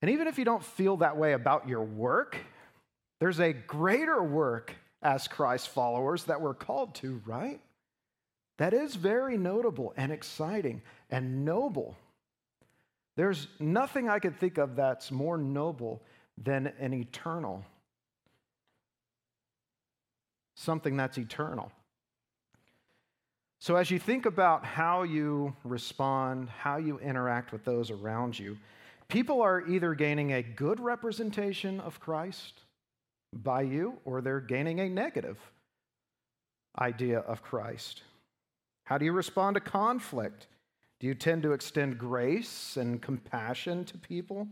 And 0.00 0.10
even 0.10 0.28
if 0.28 0.38
you 0.38 0.44
don't 0.44 0.64
feel 0.64 0.98
that 0.98 1.16
way 1.16 1.32
about 1.32 1.68
your 1.68 1.82
work 1.82 2.38
there's 3.18 3.40
a 3.40 3.52
greater 3.52 4.22
work 4.22 4.74
as 5.02 5.26
christ 5.26 5.68
followers 5.68 6.24
that 6.24 6.40
we're 6.40 6.54
called 6.54 6.94
to 6.96 7.20
right? 7.26 7.60
That 8.58 8.72
is 8.72 8.94
very 8.94 9.36
notable 9.36 9.92
and 9.98 10.10
exciting 10.10 10.80
and 11.10 11.44
noble. 11.44 11.94
There's 13.16 13.48
nothing 13.58 14.08
i 14.08 14.18
could 14.18 14.38
think 14.38 14.58
of 14.58 14.76
that's 14.76 15.10
more 15.10 15.36
noble 15.36 16.02
than 16.38 16.72
an 16.78 16.94
eternal 16.94 17.64
something 20.54 20.96
that's 20.96 21.18
eternal 21.18 21.70
so, 23.58 23.76
as 23.76 23.90
you 23.90 23.98
think 23.98 24.26
about 24.26 24.64
how 24.64 25.02
you 25.02 25.56
respond, 25.64 26.48
how 26.48 26.76
you 26.76 26.98
interact 26.98 27.52
with 27.52 27.64
those 27.64 27.90
around 27.90 28.38
you, 28.38 28.58
people 29.08 29.40
are 29.40 29.66
either 29.66 29.94
gaining 29.94 30.32
a 30.32 30.42
good 30.42 30.78
representation 30.78 31.80
of 31.80 31.98
Christ 31.98 32.60
by 33.32 33.62
you 33.62 33.98
or 34.04 34.20
they're 34.20 34.40
gaining 34.40 34.80
a 34.80 34.88
negative 34.88 35.38
idea 36.78 37.20
of 37.20 37.42
Christ. 37.42 38.02
How 38.84 38.98
do 38.98 39.04
you 39.04 39.12
respond 39.12 39.54
to 39.54 39.60
conflict? 39.60 40.46
Do 41.00 41.06
you 41.06 41.14
tend 41.14 41.42
to 41.42 41.52
extend 41.52 41.98
grace 41.98 42.76
and 42.76 43.00
compassion 43.00 43.84
to 43.86 43.98
people? 43.98 44.48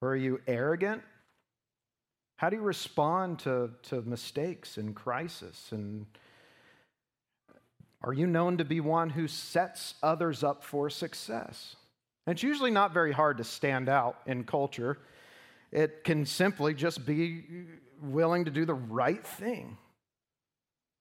Or 0.00 0.10
are 0.10 0.16
you 0.16 0.40
arrogant? 0.46 1.02
How 2.36 2.50
do 2.50 2.56
you 2.56 2.62
respond 2.62 3.38
to, 3.40 3.70
to 3.84 4.02
mistakes 4.02 4.78
and 4.78 4.94
crisis 4.94 5.72
and 5.72 6.06
are 8.02 8.12
you 8.12 8.26
known 8.26 8.58
to 8.58 8.64
be 8.64 8.80
one 8.80 9.10
who 9.10 9.28
sets 9.28 9.94
others 10.02 10.42
up 10.42 10.64
for 10.64 10.88
success? 10.88 11.76
And 12.26 12.34
it's 12.34 12.42
usually 12.42 12.70
not 12.70 12.94
very 12.94 13.12
hard 13.12 13.38
to 13.38 13.44
stand 13.44 13.88
out 13.88 14.18
in 14.26 14.44
culture. 14.44 14.98
It 15.70 16.04
can 16.04 16.24
simply 16.24 16.74
just 16.74 17.04
be 17.04 17.44
willing 18.02 18.46
to 18.46 18.50
do 18.50 18.64
the 18.64 18.74
right 18.74 19.24
thing 19.24 19.76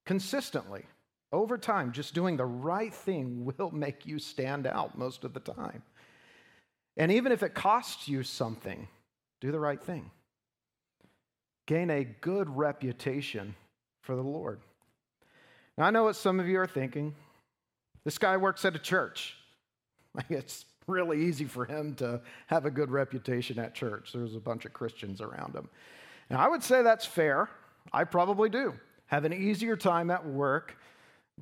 consistently 0.05 0.83
over 1.31 1.57
time. 1.57 1.91
Just 1.91 2.13
doing 2.13 2.35
the 2.35 2.45
right 2.45 2.93
thing 2.93 3.45
will 3.45 3.71
make 3.71 4.05
you 4.05 4.19
stand 4.19 4.67
out 4.67 4.97
most 4.97 5.23
of 5.23 5.33
the 5.33 5.39
time. 5.39 5.83
And 6.97 7.11
even 7.11 7.31
if 7.31 7.43
it 7.43 7.53
costs 7.53 8.07
you 8.07 8.23
something, 8.23 8.87
do 9.39 9.51
the 9.51 9.59
right 9.59 9.81
thing. 9.81 10.11
Gain 11.65 11.89
a 11.89 12.03
good 12.03 12.49
reputation 12.49 13.55
for 14.01 14.15
the 14.15 14.23
Lord. 14.23 14.59
Now, 15.79 15.85
I 15.85 15.91
know 15.91 16.03
what 16.03 16.17
some 16.17 16.41
of 16.41 16.47
you 16.49 16.59
are 16.59 16.67
thinking. 16.67 17.15
This 18.03 18.17
guy 18.17 18.35
works 18.35 18.65
at 18.65 18.75
a 18.75 18.79
church. 18.79 19.35
It's 20.29 20.65
really 20.87 21.25
easy 21.25 21.45
for 21.45 21.65
him 21.65 21.93
to 21.95 22.19
have 22.47 22.65
a 22.65 22.71
good 22.71 22.91
reputation 22.91 23.59
at 23.59 23.75
church. 23.75 24.11
There's 24.11 24.35
a 24.35 24.39
bunch 24.39 24.65
of 24.65 24.73
Christians 24.73 25.21
around 25.21 25.55
him. 25.55 25.69
And 26.29 26.37
I 26.37 26.49
would 26.49 26.63
say 26.63 26.81
that's 26.81 27.05
fair. 27.05 27.47
I 27.93 28.03
probably 28.03 28.49
do 28.49 28.73
have 29.05 29.23
an 29.23 29.31
easier 29.31 29.77
time 29.77 30.11
at 30.11 30.25
work 30.25 30.75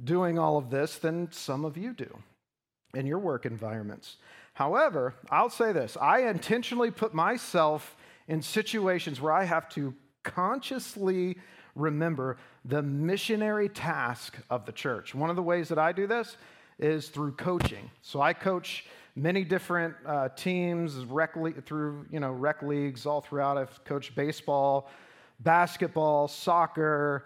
doing 0.04 0.38
all 0.38 0.58
of 0.58 0.70
this 0.70 0.98
than 0.98 1.32
some 1.32 1.66
of 1.66 1.78
you 1.78 1.94
do 1.94 2.20
in 2.94 3.08
your 3.08 3.20
work 3.20 3.46
environments. 3.46 4.18
However, 4.54 5.16
I'll 5.32 5.50
say 5.50 5.72
this 5.72 5.98
I 6.00 6.24
intentionally 6.24 6.92
put 6.92 7.14
myself 7.14 7.96
in 8.28 8.42
situations 8.42 9.20
where 9.20 9.34
I 9.34 9.46
have 9.46 9.70
to 9.70 9.96
consciously 10.24 11.38
remember 11.78 12.38
the 12.66 12.82
missionary 12.82 13.70
task 13.70 14.38
of 14.50 14.66
the 14.66 14.72
church. 14.72 15.16
One 15.16 15.30
of 15.30 15.36
the 15.36 15.44
ways 15.44 15.70
that 15.70 15.80
I 15.80 15.92
do 15.92 16.08
this 16.08 16.38
is 16.80 17.10
through 17.10 17.34
coaching. 17.34 17.90
So 18.02 18.22
I 18.22 18.34
coach 18.34 18.86
many 19.16 19.44
different 19.44 19.96
uh, 20.06 20.30
teams 20.30 20.96
rec 21.06 21.36
le- 21.36 21.54
through 21.54 22.06
you 22.12 22.20
know 22.20 22.32
rec 22.32 22.62
leagues 22.62 23.06
all 23.06 23.22
throughout. 23.22 23.58
I've 23.58 23.84
coached 23.84 24.16
baseball, 24.16 24.90
basketball, 25.40 26.28
soccer. 26.28 27.26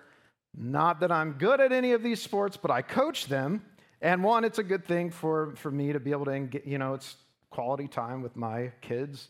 Not 0.57 0.99
that 0.99 1.11
I'm 1.11 1.33
good 1.33 1.61
at 1.61 1.71
any 1.71 1.93
of 1.93 2.03
these 2.03 2.21
sports, 2.21 2.57
but 2.57 2.71
I 2.71 2.81
coach 2.81 3.27
them. 3.27 3.63
And 4.01 4.23
one, 4.23 4.43
it's 4.43 4.59
a 4.59 4.63
good 4.63 4.85
thing 4.85 5.11
for, 5.11 5.53
for 5.55 5.71
me 5.71 5.93
to 5.93 5.99
be 5.99 6.11
able 6.11 6.25
to, 6.25 6.49
you 6.65 6.77
know, 6.77 6.95
it's 6.95 7.15
quality 7.51 7.87
time 7.87 8.21
with 8.21 8.35
my 8.35 8.71
kids. 8.81 9.29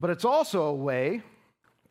But 0.00 0.10
it's 0.10 0.24
also 0.24 0.64
a 0.64 0.74
way 0.74 1.22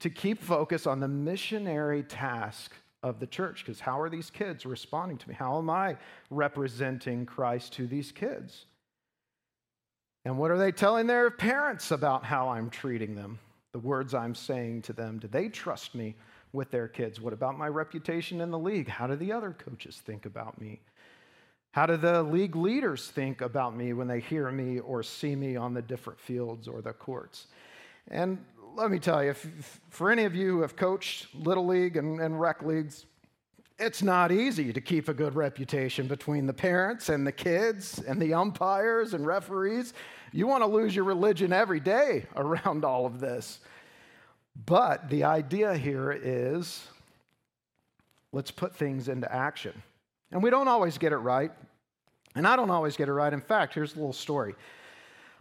to 0.03 0.09
keep 0.09 0.43
focus 0.43 0.85
on 0.85 0.99
the 0.99 1.07
missionary 1.07 2.03
task 2.03 2.73
of 3.03 3.21
the 3.21 3.25
church. 3.25 3.63
Because 3.65 3.79
how 3.79 4.01
are 4.01 4.09
these 4.09 4.29
kids 4.29 4.65
responding 4.65 5.17
to 5.17 5.29
me? 5.29 5.33
How 5.33 5.57
am 5.57 5.69
I 5.69 5.95
representing 6.29 7.25
Christ 7.25 7.71
to 7.73 7.87
these 7.87 8.11
kids? 8.11 8.65
And 10.25 10.37
what 10.37 10.51
are 10.51 10.57
they 10.57 10.73
telling 10.73 11.07
their 11.07 11.31
parents 11.31 11.91
about 11.91 12.25
how 12.25 12.49
I'm 12.49 12.69
treating 12.69 13.15
them? 13.15 13.39
The 13.71 13.79
words 13.79 14.13
I'm 14.13 14.35
saying 14.35 14.81
to 14.83 14.93
them. 14.93 15.19
Do 15.19 15.29
they 15.29 15.47
trust 15.47 15.95
me 15.95 16.15
with 16.51 16.69
their 16.69 16.89
kids? 16.89 17.21
What 17.21 17.31
about 17.31 17.57
my 17.57 17.69
reputation 17.69 18.41
in 18.41 18.51
the 18.51 18.59
league? 18.59 18.89
How 18.89 19.07
do 19.07 19.15
the 19.15 19.31
other 19.31 19.51
coaches 19.51 20.01
think 20.05 20.25
about 20.25 20.59
me? 20.59 20.81
How 21.71 21.85
do 21.85 21.95
the 21.95 22.21
league 22.23 22.57
leaders 22.57 23.07
think 23.09 23.39
about 23.39 23.73
me 23.73 23.93
when 23.93 24.09
they 24.09 24.19
hear 24.19 24.51
me 24.51 24.79
or 24.79 25.01
see 25.01 25.33
me 25.33 25.55
on 25.55 25.73
the 25.73 25.81
different 25.81 26.19
fields 26.19 26.67
or 26.67 26.81
the 26.81 26.91
courts? 26.91 27.47
And 28.09 28.43
let 28.75 28.91
me 28.91 28.99
tell 28.99 29.23
you, 29.23 29.31
if, 29.31 29.79
for 29.89 30.11
any 30.11 30.23
of 30.23 30.35
you 30.35 30.47
who 30.47 30.61
have 30.61 30.75
coached 30.75 31.33
Little 31.35 31.65
League 31.65 31.97
and, 31.97 32.19
and 32.19 32.39
rec 32.39 32.61
leagues, 32.63 33.05
it's 33.79 34.01
not 34.01 34.31
easy 34.31 34.71
to 34.71 34.81
keep 34.81 35.09
a 35.09 35.13
good 35.13 35.35
reputation 35.35 36.07
between 36.07 36.45
the 36.45 36.53
parents 36.53 37.09
and 37.09 37.25
the 37.25 37.31
kids 37.31 37.99
and 37.99 38.21
the 38.21 38.33
umpires 38.33 39.13
and 39.13 39.25
referees. 39.25 39.93
You 40.31 40.47
want 40.47 40.63
to 40.63 40.67
lose 40.67 40.95
your 40.95 41.05
religion 41.05 41.51
every 41.51 41.79
day 41.79 42.25
around 42.35 42.85
all 42.85 43.05
of 43.05 43.19
this. 43.19 43.59
But 44.65 45.09
the 45.09 45.23
idea 45.23 45.75
here 45.75 46.11
is 46.11 46.87
let's 48.31 48.51
put 48.51 48.75
things 48.75 49.07
into 49.07 49.31
action. 49.33 49.81
And 50.31 50.41
we 50.41 50.49
don't 50.49 50.67
always 50.67 50.97
get 50.97 51.11
it 51.11 51.17
right. 51.17 51.51
And 52.35 52.47
I 52.47 52.55
don't 52.55 52.71
always 52.71 52.95
get 52.97 53.09
it 53.09 53.13
right. 53.13 53.31
In 53.31 53.41
fact, 53.41 53.75
here's 53.75 53.93
a 53.93 53.97
little 53.97 54.13
story. 54.13 54.55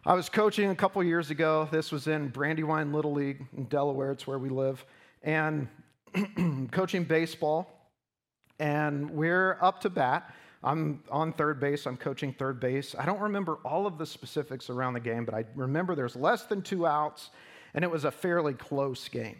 I 0.05 0.15
was 0.15 0.29
coaching 0.29 0.71
a 0.71 0.75
couple 0.75 1.01
years 1.05 1.31
ago. 1.31 1.69
This 1.71 1.93
was 1.93 2.09
in 2.09 2.27
Brandywine 2.27 2.93
Little 2.93 3.12
League 3.12 3.47
in 3.57 3.67
Delaware. 3.67 4.11
It's 4.11 4.27
where 4.27 4.38
we 4.38 4.49
live. 4.49 4.85
And 5.23 5.69
coaching 6.73 7.05
baseball. 7.05 7.88
And 8.59 9.12
we're 9.12 9.59
up 9.62 9.81
to 9.83 9.91
bat. 9.91 10.35
I'm 10.65 11.05
on 11.09 11.33
third 11.33 11.61
base. 11.61 11.87
I'm 11.87 11.97
coaching 11.97 12.33
third 12.33 12.59
base. 12.59 12.97
I 12.99 13.07
don't 13.07 13.21
remember 13.21 13.59
all 13.65 13.87
of 13.87 13.97
the 13.97 14.05
specifics 14.05 14.71
around 14.71 14.95
the 14.95 15.01
game, 15.01 15.25
but 15.25 15.37
I 15.37 15.45
remember 15.55 15.95
there's 15.95 16.17
less 16.17 16.47
than 16.47 16.62
two 16.62 16.85
outs, 16.85 17.31
and 17.73 17.85
it 17.85 17.91
was 17.91 18.05
a 18.05 18.11
fairly 18.11 18.55
close 18.55 19.07
game. 19.07 19.37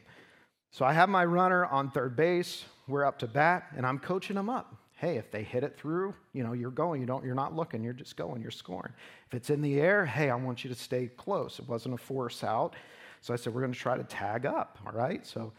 So 0.70 0.85
I 0.85 0.92
have 0.92 1.09
my 1.09 1.25
runner 1.25 1.66
on 1.66 1.90
third 1.90 2.14
base. 2.14 2.66
We're 2.87 3.05
up 3.05 3.18
to 3.18 3.27
bat, 3.27 3.64
and 3.77 3.85
I'm 3.85 3.98
coaching 3.98 4.37
him 4.37 4.48
up 4.48 4.81
hey, 5.02 5.16
if 5.16 5.32
they 5.32 5.42
hit 5.42 5.64
it 5.64 5.76
through, 5.76 6.14
you 6.32 6.44
know, 6.44 6.52
you're 6.52 6.70
going. 6.70 7.00
You 7.00 7.08
don't, 7.08 7.24
you're 7.24 7.34
not 7.34 7.56
looking. 7.56 7.82
You're 7.82 7.92
just 7.92 8.16
going. 8.16 8.40
You're 8.40 8.52
scoring. 8.52 8.92
If 9.26 9.34
it's 9.34 9.50
in 9.50 9.60
the 9.60 9.80
air, 9.80 10.06
hey, 10.06 10.30
I 10.30 10.36
want 10.36 10.62
you 10.62 10.70
to 10.70 10.76
stay 10.76 11.10
close. 11.16 11.58
It 11.58 11.68
wasn't 11.68 11.94
a 11.94 11.98
force 11.98 12.44
out. 12.44 12.76
So 13.20 13.34
I 13.34 13.36
said, 13.36 13.52
we're 13.52 13.62
going 13.62 13.72
to 13.72 13.78
try 13.78 13.96
to 13.96 14.04
tag 14.04 14.46
up. 14.46 14.78
All 14.86 14.92
right. 14.92 15.26
So 15.26 15.52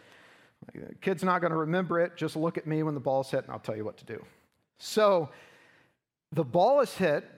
uh, 0.74 0.80
kid's 1.02 1.26
not 1.26 1.42
going 1.42 1.52
to 1.52 1.58
remember 1.58 2.00
it. 2.00 2.16
Just 2.16 2.38
look 2.38 2.58
at 2.58 2.66
me 2.66 2.84
when 2.84 2.94
the 2.94 3.02
ball's 3.02 3.32
hit, 3.32 3.44
and 3.44 3.52
I'll 3.52 3.60
tell 3.60 3.76
you 3.76 3.84
what 3.84 3.98
to 3.98 4.06
do. 4.06 4.24
So 4.80 5.28
the 6.32 6.46
ball 6.46 6.80
is 6.80 6.96
hit, 6.96 7.30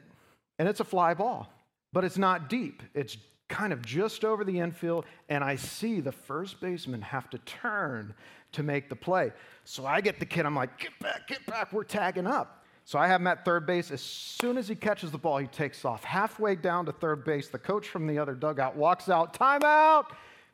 and 0.59 0.69
it's 0.69 0.81
a 0.81 0.85
fly 0.85 1.15
ball, 1.15 1.51
but 1.91 2.03
it's 2.03 2.19
not 2.19 2.49
deep. 2.49 2.83
It's 2.93 3.17
kind 3.49 3.73
of 3.73 3.83
just 3.83 4.23
over 4.23 4.43
the 4.43 4.59
infield, 4.59 5.05
and 5.27 5.43
I 5.43 5.55
see 5.55 6.01
the 6.01 6.11
first 6.11 6.61
baseman 6.61 7.01
have 7.01 7.31
to 7.31 7.39
turn 7.39 8.13
to 8.55 8.63
make 8.63 8.89
the 8.89 8.95
play. 8.95 9.31
So 9.63 9.85
I 9.85 10.01
get 10.01 10.19
the 10.19 10.25
kid, 10.25 10.45
I'm 10.45 10.55
like, 10.55 10.77
get 10.79 10.97
back, 10.99 11.27
get 11.27 11.45
back, 11.45 11.71
we're 11.71 11.83
tagging 11.83 12.27
up. 12.27 12.63
So 12.83 12.99
I 12.99 13.07
have 13.07 13.19
him 13.19 13.27
at 13.27 13.43
third 13.43 13.65
base. 13.65 13.89
As 13.89 14.01
soon 14.01 14.57
as 14.57 14.67
he 14.67 14.75
catches 14.75 15.11
the 15.11 15.17
ball, 15.17 15.37
he 15.37 15.47
takes 15.47 15.83
off. 15.85 16.03
Halfway 16.03 16.55
down 16.55 16.85
to 16.85 16.91
third 16.91 17.25
base, 17.25 17.47
the 17.47 17.57
coach 17.57 17.87
from 17.87 18.05
the 18.05 18.19
other 18.19 18.35
dugout 18.35 18.75
walks 18.75 19.09
out, 19.09 19.37
timeout, 19.37 20.05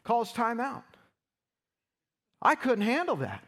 calls 0.03 0.31
timeout. 0.31 0.83
I 2.41 2.55
couldn't 2.55 2.85
handle 2.85 3.17
that. 3.17 3.43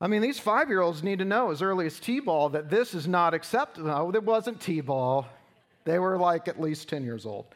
I 0.00 0.06
mean, 0.06 0.22
these 0.22 0.38
five 0.38 0.68
year 0.68 0.80
olds 0.80 1.02
need 1.02 1.18
to 1.18 1.24
know 1.24 1.50
as 1.50 1.60
early 1.60 1.86
as 1.86 2.00
T 2.00 2.20
ball 2.20 2.48
that 2.50 2.70
this 2.70 2.94
is 2.94 3.06
not 3.06 3.34
acceptable. 3.34 3.88
No, 3.88 4.10
it 4.14 4.24
wasn't 4.24 4.60
T 4.60 4.80
ball. 4.80 5.26
They 5.84 5.98
were 5.98 6.16
like 6.16 6.48
at 6.48 6.60
least 6.60 6.88
10 6.88 7.04
years 7.04 7.26
old. 7.26 7.46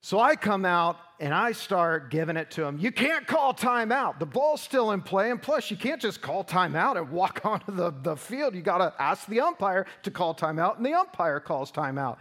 So 0.00 0.20
I 0.20 0.36
come 0.36 0.64
out 0.64 0.98
and 1.18 1.32
I 1.32 1.52
start 1.52 2.10
giving 2.10 2.36
it 2.36 2.50
to 2.52 2.64
him. 2.64 2.78
You 2.78 2.92
can't 2.92 3.26
call 3.26 3.54
timeout. 3.54 4.18
The 4.18 4.26
ball's 4.26 4.60
still 4.60 4.90
in 4.90 5.00
play. 5.00 5.30
And 5.30 5.40
plus, 5.40 5.70
you 5.70 5.76
can't 5.76 6.00
just 6.00 6.20
call 6.20 6.44
timeout 6.44 6.96
and 6.96 7.10
walk 7.10 7.40
onto 7.44 7.72
the, 7.72 7.90
the 8.02 8.16
field. 8.16 8.54
You 8.54 8.62
got 8.62 8.78
to 8.78 8.92
ask 9.02 9.26
the 9.26 9.40
umpire 9.40 9.86
to 10.02 10.10
call 10.10 10.34
timeout, 10.34 10.76
and 10.76 10.84
the 10.84 10.94
umpire 10.94 11.40
calls 11.40 11.72
timeout. 11.72 12.18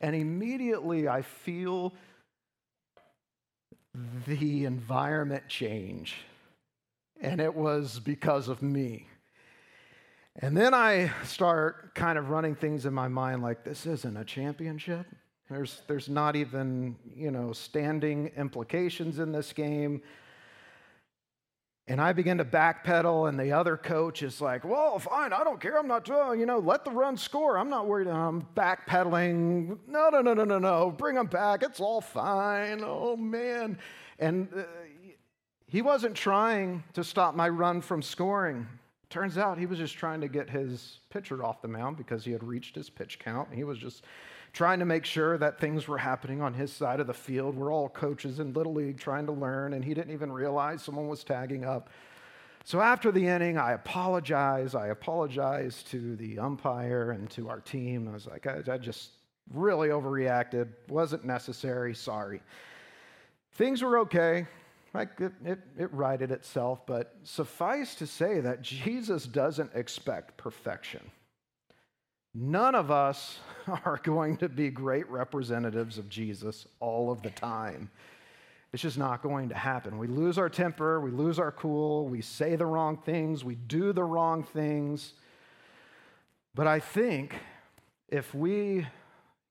And 0.00 0.14
immediately 0.14 1.08
I 1.08 1.22
feel 1.22 1.94
the 4.26 4.64
environment 4.64 5.48
change. 5.48 6.16
And 7.20 7.40
it 7.40 7.54
was 7.54 7.98
because 7.98 8.48
of 8.48 8.62
me. 8.62 9.08
And 10.38 10.54
then 10.54 10.74
I 10.74 11.10
start 11.24 11.94
kind 11.94 12.18
of 12.18 12.28
running 12.28 12.54
things 12.54 12.84
in 12.84 12.92
my 12.92 13.08
mind 13.08 13.42
like, 13.42 13.64
this 13.64 13.86
isn't 13.86 14.16
a 14.16 14.24
championship. 14.24 15.06
There's, 15.48 15.82
there's 15.86 16.08
not 16.08 16.34
even, 16.34 16.96
you 17.14 17.30
know, 17.30 17.52
standing 17.52 18.32
implications 18.36 19.20
in 19.20 19.30
this 19.30 19.52
game. 19.52 20.02
And 21.88 22.00
I 22.00 22.12
begin 22.12 22.38
to 22.38 22.44
backpedal, 22.44 23.28
and 23.28 23.38
the 23.38 23.52
other 23.52 23.76
coach 23.76 24.24
is 24.24 24.40
like, 24.40 24.64
Well, 24.64 24.98
fine, 24.98 25.32
I 25.32 25.44
don't 25.44 25.60
care. 25.60 25.78
I'm 25.78 25.86
not, 25.86 26.04
doing, 26.04 26.40
you 26.40 26.46
know, 26.46 26.58
let 26.58 26.84
the 26.84 26.90
run 26.90 27.16
score. 27.16 27.56
I'm 27.56 27.70
not 27.70 27.86
worried. 27.86 28.08
I'm 28.08 28.44
backpedaling. 28.56 29.78
No, 29.86 30.08
no, 30.08 30.20
no, 30.20 30.34
no, 30.34 30.42
no, 30.42 30.58
no. 30.58 30.90
Bring 30.90 31.14
them 31.14 31.28
back. 31.28 31.62
It's 31.62 31.78
all 31.78 32.00
fine. 32.00 32.82
Oh, 32.82 33.16
man. 33.16 33.78
And 34.18 34.48
uh, 34.52 34.64
he 35.68 35.80
wasn't 35.80 36.16
trying 36.16 36.82
to 36.94 37.04
stop 37.04 37.36
my 37.36 37.48
run 37.48 37.80
from 37.80 38.02
scoring. 38.02 38.66
Turns 39.08 39.38
out 39.38 39.56
he 39.56 39.66
was 39.66 39.78
just 39.78 39.94
trying 39.96 40.20
to 40.22 40.28
get 40.28 40.50
his 40.50 40.98
pitcher 41.10 41.44
off 41.44 41.62
the 41.62 41.68
mound 41.68 41.96
because 41.96 42.24
he 42.24 42.32
had 42.32 42.42
reached 42.42 42.74
his 42.74 42.90
pitch 42.90 43.20
count. 43.20 43.54
He 43.54 43.62
was 43.62 43.78
just 43.78 44.02
trying 44.56 44.78
to 44.78 44.86
make 44.86 45.04
sure 45.04 45.36
that 45.36 45.60
things 45.60 45.86
were 45.86 45.98
happening 45.98 46.40
on 46.40 46.54
his 46.54 46.72
side 46.72 46.98
of 46.98 47.06
the 47.06 47.12
field. 47.12 47.54
We're 47.54 47.70
all 47.70 47.90
coaches 47.90 48.40
in 48.40 48.54
Little 48.54 48.72
League 48.72 48.98
trying 48.98 49.26
to 49.26 49.32
learn, 49.32 49.74
and 49.74 49.84
he 49.84 49.92
didn't 49.92 50.14
even 50.14 50.32
realize 50.32 50.82
someone 50.82 51.08
was 51.08 51.22
tagging 51.22 51.66
up. 51.66 51.90
So 52.64 52.80
after 52.80 53.12
the 53.12 53.26
inning, 53.26 53.58
I 53.58 53.72
apologize. 53.72 54.74
I 54.74 54.88
apologize 54.88 55.82
to 55.90 56.16
the 56.16 56.38
umpire 56.38 57.10
and 57.10 57.28
to 57.32 57.50
our 57.50 57.60
team. 57.60 58.08
I 58.08 58.12
was 58.12 58.26
like, 58.26 58.46
I, 58.46 58.62
I 58.66 58.78
just 58.78 59.10
really 59.52 59.90
overreacted. 59.90 60.68
Wasn't 60.88 61.26
necessary. 61.26 61.94
Sorry. 61.94 62.40
Things 63.52 63.82
were 63.82 63.98
okay. 63.98 64.46
Like 64.94 65.20
it, 65.20 65.32
it, 65.44 65.58
it 65.78 65.92
righted 65.92 66.30
itself, 66.30 66.86
but 66.86 67.14
suffice 67.24 67.94
to 67.96 68.06
say 68.06 68.40
that 68.40 68.62
Jesus 68.62 69.26
doesn't 69.26 69.72
expect 69.74 70.38
perfection. 70.38 71.10
None 72.38 72.74
of 72.74 72.90
us 72.90 73.38
are 73.86 73.98
going 74.02 74.36
to 74.38 74.48
be 74.50 74.68
great 74.68 75.08
representatives 75.08 75.96
of 75.96 76.10
Jesus 76.10 76.66
all 76.80 77.10
of 77.10 77.22
the 77.22 77.30
time. 77.30 77.90
It's 78.74 78.82
just 78.82 78.98
not 78.98 79.22
going 79.22 79.48
to 79.48 79.54
happen. 79.54 79.96
We 79.96 80.06
lose 80.06 80.36
our 80.36 80.50
temper, 80.50 81.00
we 81.00 81.10
lose 81.10 81.38
our 81.38 81.50
cool, 81.50 82.08
we 82.08 82.20
say 82.20 82.54
the 82.56 82.66
wrong 82.66 82.98
things, 82.98 83.42
we 83.42 83.54
do 83.54 83.94
the 83.94 84.04
wrong 84.04 84.42
things. 84.42 85.14
But 86.54 86.66
I 86.66 86.78
think 86.78 87.34
if 88.08 88.34
we 88.34 88.86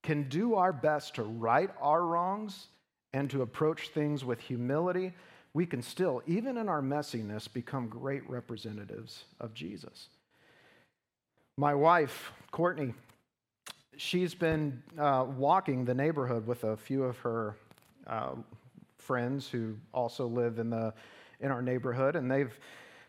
can 0.04 0.30
do 0.30 0.54
our 0.54 0.72
best 0.72 1.16
to 1.16 1.24
right 1.24 1.72
our 1.82 2.04
wrongs 2.06 2.68
and 3.14 3.32
to 3.32 3.42
approach 3.42 3.90
things 3.90 4.24
with 4.24 4.40
humility, 4.40 5.14
we 5.56 5.66
can 5.66 5.82
still, 5.82 6.22
even 6.28 6.58
in 6.58 6.70
our 6.70 6.84
messiness, 6.84 7.52
become 7.52 7.88
great 7.88 8.30
representatives 8.30 9.24
of 9.40 9.56
Jesus. 9.56 10.10
My 11.58 11.74
wife, 11.74 12.34
Courtney, 12.52 12.94
she's 13.96 14.36
been 14.36 14.84
uh, 15.00 15.26
walking 15.38 15.86
the 15.86 15.94
neighborhood 15.94 16.46
with 16.46 16.66
a 16.66 16.76
few 16.76 17.04
of 17.06 17.18
her 17.20 17.56
uh, 18.08 18.32
friends 18.98 19.48
who 19.48 19.78
also 19.94 20.28
live 20.28 20.60
in, 20.60 20.70
the, 20.70 20.94
in 21.40 21.52
our 21.52 21.62
neighborhood, 21.62 22.18
and 22.18 22.30
they've 22.30 22.60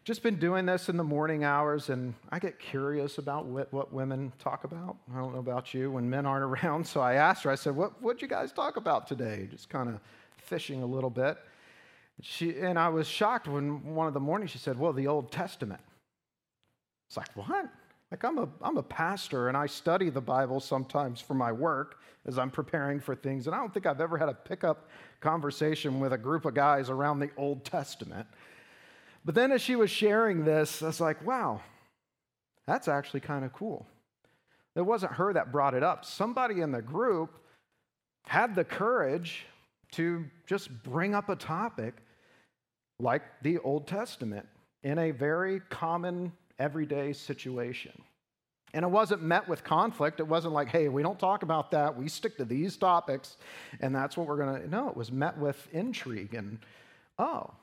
just 0.05 0.23
been 0.23 0.37
doing 0.37 0.65
this 0.65 0.89
in 0.89 0.97
the 0.97 1.03
morning 1.03 1.43
hours, 1.43 1.89
and 1.89 2.15
I 2.31 2.39
get 2.39 2.61
curious 2.61 3.19
about 3.19 3.47
what, 3.47 3.73
what, 3.73 3.93
women 3.93 4.33
talk 4.39 4.63
about. 4.63 4.97
I 5.13 5.19
don't 5.19 5.33
know 5.33 5.41
about 5.41 5.75
you 5.75 5.91
when 5.91 6.09
men 6.09 6.25
aren't 6.25 6.45
around, 6.65 6.87
so 6.87 7.01
I 7.01 7.15
asked 7.15 7.43
her, 7.43 7.51
I 7.51 7.57
said, 7.57 7.75
What 7.75 8.01
would 8.01 8.23
you 8.23 8.29
guys 8.29 8.53
talk 8.53 8.77
about 8.77 9.09
today? 9.09 9.49
Just 9.51 9.69
kind 9.69 9.89
of 9.89 9.99
fishing 10.37 10.85
a 10.85 10.87
little 10.87 11.11
bit. 11.11 11.37
She, 12.23 12.61
and 12.61 12.79
I 12.79 12.91
was 12.91 13.09
shocked 13.09 13.49
when 13.49 13.93
one 13.97 14.07
of 14.07 14.15
the 14.15 14.21
mornings 14.21 14.53
she 14.53 14.59
said, 14.59 14.79
Well, 14.79 14.93
the 14.93 15.09
Old 15.09 15.33
Testament. 15.33 15.81
It's 17.09 17.17
like, 17.17 17.35
What? 17.35 17.69
Like, 18.11 18.25
I'm 18.25 18.39
a, 18.39 18.49
I'm 18.63 18.77
a 18.77 18.83
pastor 18.83 19.49
and 19.49 19.57
I 19.57 19.67
study 19.67 20.11
the 20.11 20.21
Bible 20.21 20.61
sometimes 20.61 21.21
for 21.21 21.35
my 21.35 21.51
work 21.51 22.01
as 22.27 22.39
I'm 22.39 22.51
preparing 22.51 23.01
for 23.01 23.15
things. 23.15 23.47
And 23.47 23.55
I 23.55 23.59
don't 23.59 23.73
think 23.73 23.87
I've 23.87 24.01
ever 24.01 24.17
had 24.17 24.29
a 24.29 24.35
pickup 24.35 24.89
conversation 25.21 25.99
with 25.99 26.13
a 26.13 26.19
group 26.19 26.45
of 26.45 26.55
guys 26.55 26.89
around 26.89 27.19
the 27.19 27.31
Old 27.37 27.65
Testament. 27.65 28.27
But 29.25 29.35
then 29.35 29.51
as 29.51 29.61
she 29.61 29.75
was 29.75 29.91
sharing 29.91 30.45
this, 30.45 30.83
I 30.83 30.87
was 30.87 31.01
like, 31.01 31.27
wow, 31.27 31.61
that's 32.67 32.87
actually 32.87 33.21
kind 33.21 33.45
of 33.45 33.53
cool. 33.53 33.87
It 34.77 34.83
wasn't 34.83 35.13
her 35.13 35.33
that 35.33 35.51
brought 35.51 35.75
it 35.75 35.83
up. 35.83 36.05
Somebody 36.05 36.61
in 36.61 36.71
the 36.71 36.83
group 36.83 37.39
had 38.27 38.55
the 38.55 38.65
courage 38.65 39.47
to 39.93 40.25
just 40.47 40.83
bring 40.83 41.15
up 41.15 41.29
a 41.29 41.37
topic 41.37 41.95
like 42.99 43.23
the 43.43 43.59
Old 43.59 43.87
Testament 43.87 44.47
in 44.83 44.99
a 44.99 45.11
very 45.11 45.61
common 45.71 46.33
everyday 46.59 47.13
situation. 47.13 47.93
And 48.75 48.85
it 48.85 48.89
wasn't 48.89 49.23
met 49.23 49.49
with 49.49 49.65
conflict. 49.65 50.21
It 50.21 50.27
wasn't 50.27 50.53
like, 50.53 50.69
hey, 50.69 50.89
we 50.89 51.03
don't 51.03 51.19
talk 51.19 51.43
about 51.43 51.71
that. 51.71 51.97
We 51.97 52.09
stick 52.09 52.37
to 52.39 52.45
these 52.45 52.77
topics, 52.77 53.37
and 53.81 53.95
that's 53.95 54.17
what 54.17 54.27
we're 54.27 54.37
going 54.37 54.63
to. 54.63 54.69
No, 54.69 54.89
it 54.89 54.97
was 54.97 55.11
met 55.11 55.39
with 55.39 55.67
intrigue 55.73 56.35
and, 56.35 56.59
oh, 57.19 57.55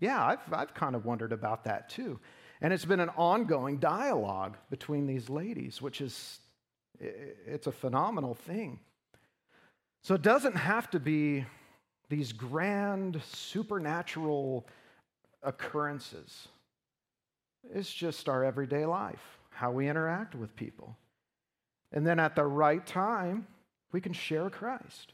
yeah, 0.00 0.24
I've, 0.24 0.52
I've 0.52 0.74
kind 0.74 0.94
of 0.94 1.04
wondered 1.04 1.32
about 1.32 1.64
that 1.64 1.88
too. 1.88 2.20
And 2.60 2.72
it's 2.72 2.84
been 2.84 3.00
an 3.00 3.10
ongoing 3.16 3.78
dialogue 3.78 4.56
between 4.70 5.06
these 5.06 5.28
ladies, 5.28 5.80
which 5.80 6.00
is 6.00 6.40
it's 7.00 7.66
a 7.66 7.72
phenomenal 7.72 8.34
thing. 8.34 8.80
So 10.02 10.14
it 10.14 10.22
doesn't 10.22 10.56
have 10.56 10.90
to 10.90 11.00
be 11.00 11.44
these 12.08 12.32
grand 12.32 13.20
supernatural 13.30 14.66
occurrences. 15.42 16.48
It's 17.74 17.92
just 17.92 18.28
our 18.28 18.44
everyday 18.44 18.86
life, 18.86 19.38
how 19.50 19.70
we 19.70 19.88
interact 19.88 20.34
with 20.34 20.56
people. 20.56 20.96
And 21.92 22.06
then 22.06 22.18
at 22.18 22.36
the 22.36 22.44
right 22.44 22.84
time, 22.86 23.46
we 23.92 24.00
can 24.00 24.12
share 24.12 24.50
Christ. 24.50 25.12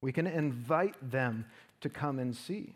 We 0.00 0.12
can 0.12 0.26
invite 0.26 0.96
them 1.10 1.46
to 1.80 1.88
come 1.88 2.18
and 2.18 2.34
see. 2.34 2.74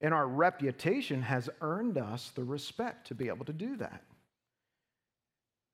And 0.00 0.14
our 0.14 0.26
reputation 0.26 1.22
has 1.22 1.50
earned 1.60 1.98
us 1.98 2.30
the 2.34 2.44
respect 2.44 3.08
to 3.08 3.14
be 3.14 3.28
able 3.28 3.44
to 3.46 3.52
do 3.52 3.76
that. 3.76 4.02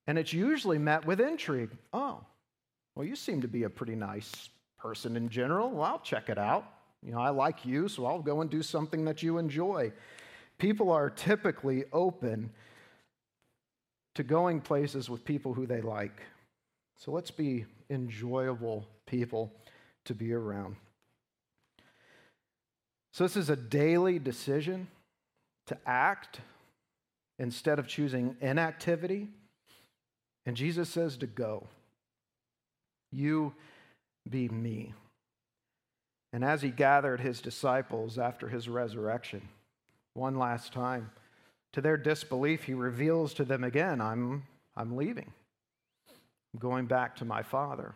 And 0.07 0.19
it's 0.19 0.33
usually 0.33 0.79
met 0.79 1.07
with 1.07 1.21
intrigue. 1.21 1.71
Oh, 1.93 2.21
well, 2.95 3.07
you 3.07 3.17
seem 3.17 3.41
to 3.43 3.49
be 3.49 3.65
a 3.65 3.71
pretty 3.71 3.95
nice 3.95 4.49
person 4.79 5.17
in 5.17 5.29
general. 5.29 5.71
Well, 5.71 5.83
I'll 5.83 5.99
check 5.99 6.29
it 6.29 6.39
out. 6.39 6.67
You 7.03 7.13
know, 7.13 7.21
I 7.21 7.31
like 7.31 7.67
you, 7.67 7.89
so 7.89 8.07
I'll 8.07 8.23
go 8.23 8.41
and 8.41 8.51
do 8.51 8.63
something 8.63 9.05
that 9.05 9.23
you 9.23 9.39
enjoy. 9.39 9.93
People 10.59 10.91
are 10.91 11.11
typically 11.11 11.85
open 11.93 12.51
to 14.15 14.23
going 14.23 14.61
places 14.61 15.11
with 15.11 15.25
people 15.25 15.55
who 15.55 15.67
they 15.67 15.81
like. 15.81 16.23
So 16.99 17.11
let's 17.11 17.31
be 17.31 17.67
enjoyable 17.91 18.87
people 19.07 19.53
to 20.05 20.15
be 20.15 20.33
around. 20.33 20.77
So, 23.13 23.25
this 23.25 23.37
is 23.37 23.49
a 23.49 23.57
daily 23.57 24.19
decision 24.19 24.89
to 25.67 25.79
act 25.87 26.41
instead 27.39 27.79
of 27.79 27.87
choosing 27.87 28.37
inactivity. 28.41 29.29
And 30.47 30.57
Jesus 30.57 30.89
says 30.89 31.17
to 31.19 31.27
go. 31.27 31.69
You 33.13 33.55
be 34.29 34.49
me. 34.49 34.95
And 36.33 36.45
as 36.45 36.63
he 36.63 36.71
gathered 36.71 37.21
his 37.21 37.41
disciples 37.41 38.19
after 38.19 38.49
his 38.49 38.69
resurrection, 38.69 39.49
one 40.15 40.39
last 40.39 40.73
time, 40.73 41.11
to 41.73 41.81
their 41.81 41.97
disbelief, 41.97 42.65
he 42.65 42.75
reveals 42.75 43.35
to 43.35 43.45
them 43.45 43.65
again, 43.65 44.01
I'm, 44.01 44.45
I'm 44.77 44.97
leaving. 44.97 45.33
I'm 46.09 46.61
going 46.61 46.87
back 46.87 47.17
to 47.17 47.25
my 47.25 47.43
Father. 47.43 47.95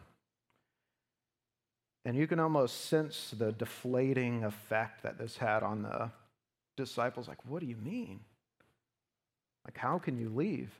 And 2.04 2.16
you 2.16 2.26
can 2.26 2.40
almost 2.40 2.86
sense 2.86 3.34
the 3.36 3.52
deflating 3.52 4.44
effect 4.44 5.02
that 5.02 5.18
this 5.18 5.36
had 5.36 5.62
on 5.62 5.82
the 5.82 6.10
disciples. 6.76 7.28
Like, 7.28 7.44
what 7.46 7.60
do 7.60 7.66
you 7.66 7.76
mean? 7.76 8.20
Like, 9.64 9.76
how 9.76 9.98
can 9.98 10.18
you 10.18 10.30
leave? 10.30 10.70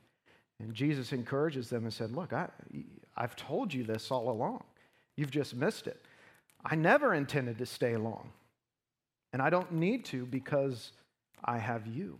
And 0.59 0.73
Jesus 0.73 1.13
encourages 1.13 1.69
them 1.69 1.83
and 1.83 1.93
said, 1.93 2.11
Look, 2.11 2.33
I, 2.33 2.49
I've 3.15 3.35
told 3.35 3.73
you 3.73 3.83
this 3.83 4.11
all 4.11 4.29
along. 4.29 4.63
You've 5.15 5.31
just 5.31 5.55
missed 5.55 5.87
it. 5.87 6.01
I 6.65 6.75
never 6.75 7.13
intended 7.13 7.57
to 7.59 7.65
stay 7.65 7.95
long. 7.95 8.31
And 9.31 9.41
I 9.41 9.49
don't 9.49 9.71
need 9.71 10.05
to 10.05 10.25
because 10.25 10.91
I 11.43 11.57
have 11.57 11.87
you. 11.87 12.19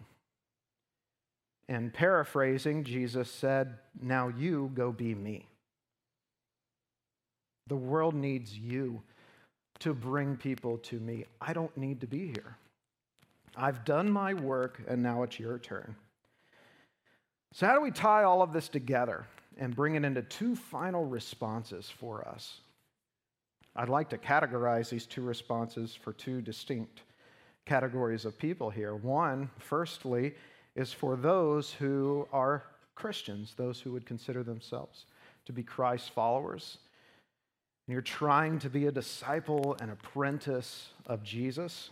And 1.68 1.94
paraphrasing, 1.94 2.84
Jesus 2.84 3.30
said, 3.30 3.78
Now 4.02 4.30
you 4.30 4.72
go 4.74 4.92
be 4.92 5.14
me. 5.14 5.48
The 7.68 7.76
world 7.76 8.16
needs 8.16 8.58
you 8.58 9.02
to 9.80 9.94
bring 9.94 10.36
people 10.36 10.80
to 10.80 11.00
me. 11.00 11.26
I 11.40 11.54
don't 11.54 11.76
need 11.78 12.02
to 12.02 12.08
be 12.08 12.28
here. 12.28 12.58
I've 13.56 13.86
done 13.86 14.12
my 14.12 14.34
work, 14.34 14.82
and 14.88 15.04
now 15.04 15.24
it's 15.24 15.40
your 15.40 15.60
turn. 15.60 15.96
So, 17.54 17.68
how 17.68 17.76
do 17.76 17.82
we 17.82 17.92
tie 17.92 18.24
all 18.24 18.42
of 18.42 18.54
this 18.54 18.70
together 18.70 19.26
and 19.58 19.76
bring 19.76 19.96
it 19.96 20.06
into 20.06 20.22
two 20.22 20.56
final 20.56 21.06
responses 21.06 21.90
for 21.90 22.28
us? 22.28 22.62
I'd 23.76 23.90
like 23.90 24.10
to 24.10 24.18
categorize 24.18 24.90
these 24.90 25.06
two 25.06 25.22
responses 25.22 25.96
for 25.96 26.14
two 26.14 26.42
distinct 26.42 27.02
categories 27.66 28.26
of 28.26 28.38
people 28.38 28.70
here. 28.70 28.96
One, 28.96 29.50
firstly, 29.58 30.36
is 30.76 30.92
for 30.94 31.16
those 31.16 31.72
who 31.72 32.28
are 32.32 32.64
Christians, 32.96 33.54
those 33.56 33.80
who 33.80 33.92
would 33.92 34.06
consider 34.06 34.44
themselves 34.44 35.06
to 35.46 35.54
be 35.54 35.64
Christ's 35.64 36.10
followers 36.10 36.78
and 37.90 37.94
you're 37.94 38.04
trying 38.04 38.60
to 38.60 38.70
be 38.70 38.86
a 38.86 38.92
disciple 38.92 39.76
and 39.82 39.90
apprentice 39.90 40.90
of 41.08 41.24
Jesus, 41.24 41.90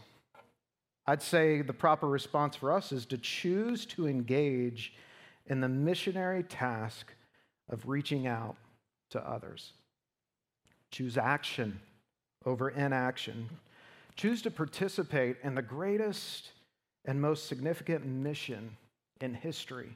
I'd 1.08 1.24
say 1.24 1.64
the 1.64 1.74
proper 1.74 2.08
response 2.08 2.56
for 2.56 2.72
us 2.72 2.92
is 2.92 3.08
to 3.08 3.18
choose 3.18 3.84
to 3.88 4.08
engage 4.08 4.94
in 5.48 5.60
the 5.60 5.68
missionary 5.68 6.44
task 6.44 7.12
of 7.68 7.90
reaching 7.90 8.28
out 8.28 8.58
to 9.10 9.28
others. 9.28 9.74
Choose 10.92 11.18
action 11.18 11.80
over 12.46 12.70
inaction. 12.70 13.50
Choose 14.18 14.42
to 14.42 14.52
participate 14.52 15.38
in 15.44 15.54
the 15.54 15.62
greatest 15.62 16.50
and 17.06 17.22
most 17.22 17.46
significant 17.46 18.04
mission 18.04 18.76
in 19.22 19.36
history. 19.36 19.96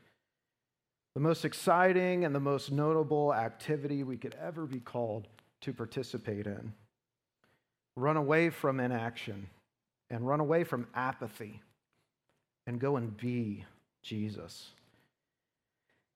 The 1.15 1.21
most 1.21 1.43
exciting 1.43 2.23
and 2.23 2.33
the 2.33 2.39
most 2.39 2.71
notable 2.71 3.33
activity 3.33 4.03
we 4.03 4.17
could 4.17 4.35
ever 4.39 4.67
be 4.67 4.79
called 4.79 5.27
to 5.61 5.73
participate 5.73 6.45
in. 6.45 6.71
Run 7.95 8.15
away 8.15 8.51
from 8.51 8.79
inaction 8.79 9.47
and 10.11 10.27
run 10.27 10.39
away 10.39 10.63
from 10.65 10.87
apathy 10.93 11.59
and 12.67 12.79
go 12.79 12.97
and 12.97 13.17
be 13.17 13.65
Jesus. 14.03 14.69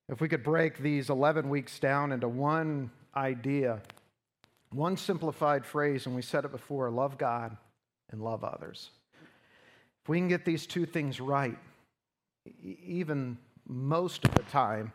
If 0.10 0.22
we 0.22 0.30
could 0.30 0.44
break 0.44 0.78
these 0.78 1.10
11 1.10 1.50
weeks 1.50 1.80
down 1.80 2.12
into 2.12 2.28
one 2.28 2.92
idea, 3.16 3.82
one 4.70 4.96
simplified 4.96 5.66
phrase, 5.66 6.06
and 6.06 6.16
we 6.16 6.22
said 6.22 6.46
it 6.46 6.52
before 6.52 6.92
love 6.92 7.18
God 7.18 7.58
and 8.12 8.22
love 8.22 8.44
others. 8.44 8.92
If 10.04 10.10
we 10.10 10.18
can 10.18 10.28
get 10.28 10.46
these 10.46 10.68
two 10.68 10.86
things 10.86 11.20
right, 11.20 11.58
even 12.64 13.38
most 13.68 14.26
of 14.26 14.36
the 14.36 14.44
time, 14.44 14.94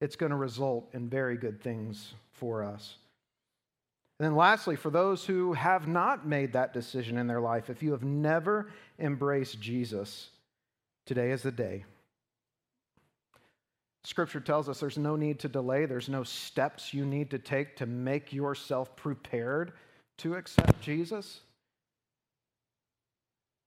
it's 0.00 0.16
going 0.16 0.30
to 0.30 0.36
result 0.36 0.88
in 0.94 1.08
very 1.08 1.36
good 1.36 1.62
things 1.62 2.14
for 2.32 2.64
us. 2.64 2.96
And 4.18 4.26
then, 4.26 4.36
lastly, 4.36 4.76
for 4.76 4.90
those 4.90 5.24
who 5.24 5.52
have 5.52 5.88
not 5.88 6.26
made 6.26 6.52
that 6.52 6.72
decision 6.72 7.18
in 7.18 7.26
their 7.26 7.40
life, 7.40 7.70
if 7.70 7.82
you 7.82 7.92
have 7.92 8.04
never 8.04 8.70
embraced 8.98 9.60
Jesus, 9.60 10.30
today 11.06 11.30
is 11.30 11.42
the 11.42 11.52
day. 11.52 11.84
Scripture 14.04 14.40
tells 14.40 14.68
us 14.68 14.80
there's 14.80 14.98
no 14.98 15.16
need 15.16 15.38
to 15.40 15.48
delay, 15.48 15.86
there's 15.86 16.08
no 16.08 16.24
steps 16.24 16.92
you 16.92 17.04
need 17.04 17.30
to 17.30 17.38
take 17.38 17.76
to 17.76 17.86
make 17.86 18.32
yourself 18.32 18.94
prepared 18.96 19.72
to 20.18 20.34
accept 20.34 20.80
Jesus. 20.80 21.40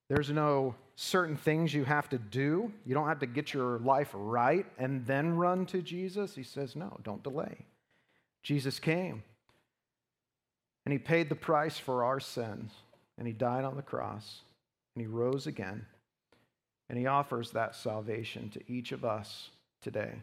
There's 0.09 0.29
no 0.29 0.75
certain 0.95 1.35
things 1.35 1.73
you 1.73 1.83
have 1.83 2.09
to 2.09 2.17
do. 2.17 2.71
You 2.85 2.93
don't 2.93 3.07
have 3.07 3.19
to 3.19 3.25
get 3.25 3.53
your 3.53 3.79
life 3.79 4.09
right 4.13 4.65
and 4.77 5.05
then 5.05 5.35
run 5.35 5.65
to 5.67 5.81
Jesus. 5.81 6.35
He 6.35 6.43
says, 6.43 6.75
no, 6.75 6.97
don't 7.03 7.23
delay. 7.23 7.65
Jesus 8.43 8.79
came. 8.79 9.23
And 10.85 10.93
he 10.93 10.99
paid 10.99 11.29
the 11.29 11.35
price 11.35 11.77
for 11.77 12.03
our 12.03 12.19
sins. 12.19 12.71
And 13.17 13.25
he 13.25 13.33
died 13.33 13.65
on 13.65 13.75
the 13.75 13.81
cross. 13.81 14.41
And 14.95 15.01
he 15.01 15.07
rose 15.07 15.47
again. 15.47 15.85
And 16.89 16.97
he 16.97 17.07
offers 17.07 17.51
that 17.51 17.75
salvation 17.75 18.49
to 18.51 18.61
each 18.71 18.91
of 18.91 19.03
us 19.03 19.49
today. 19.81 20.13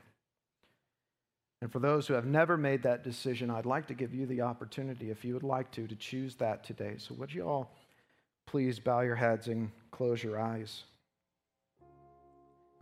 And 1.60 1.70
for 1.70 1.78
those 1.78 2.06
who 2.06 2.14
have 2.14 2.26
never 2.26 2.56
made 2.56 2.82
that 2.84 3.04
decision, 3.04 3.50
I'd 3.50 3.66
like 3.66 3.86
to 3.88 3.94
give 3.94 4.14
you 4.14 4.26
the 4.26 4.42
opportunity, 4.42 5.10
if 5.10 5.24
you 5.24 5.34
would 5.34 5.42
like 5.42 5.70
to, 5.72 5.86
to 5.86 5.94
choose 5.94 6.34
that 6.36 6.64
today. 6.64 6.94
So, 6.98 7.14
would 7.14 7.32
you 7.32 7.42
all 7.42 7.72
please 8.52 8.78
bow 8.78 9.00
your 9.00 9.16
heads 9.16 9.48
and 9.48 9.70
close 9.90 10.22
your 10.22 10.38
eyes? 10.38 10.82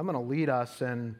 I'm 0.01 0.05
going 0.05 0.21
to 0.21 0.29
lead 0.29 0.49
us 0.49 0.83
in 0.83 1.15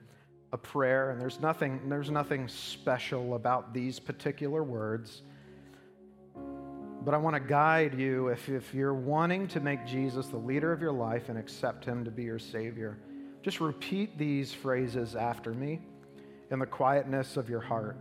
a 0.53 0.59
prayer, 0.59 1.13
and 1.13 1.21
there's 1.21 1.39
nothing, 1.39 1.89
there's 1.89 2.11
nothing 2.11 2.49
special 2.49 3.37
about 3.37 3.73
these 3.73 4.01
particular 4.01 4.65
words. 4.65 5.23
But 7.05 7.15
I 7.15 7.19
want 7.19 7.37
to 7.37 7.41
guide 7.41 7.97
you 7.97 8.27
if, 8.27 8.49
if 8.49 8.75
you're 8.75 8.93
wanting 8.93 9.47
to 9.49 9.61
make 9.61 9.87
Jesus 9.87 10.27
the 10.27 10.39
leader 10.39 10.73
of 10.73 10.81
your 10.81 10.91
life 10.91 11.29
and 11.29 11.39
accept 11.39 11.85
him 11.85 12.05
to 12.05 12.11
be 12.11 12.25
your 12.25 12.41
Savior. 12.41 12.99
Just 13.45 13.61
repeat 13.61 14.19
these 14.19 14.53
phrases 14.53 15.15
after 15.15 15.55
me 15.55 15.81
in 16.51 16.59
the 16.59 16.67
quietness 16.67 17.37
of 17.37 17.49
your 17.49 17.61
heart. 17.61 17.97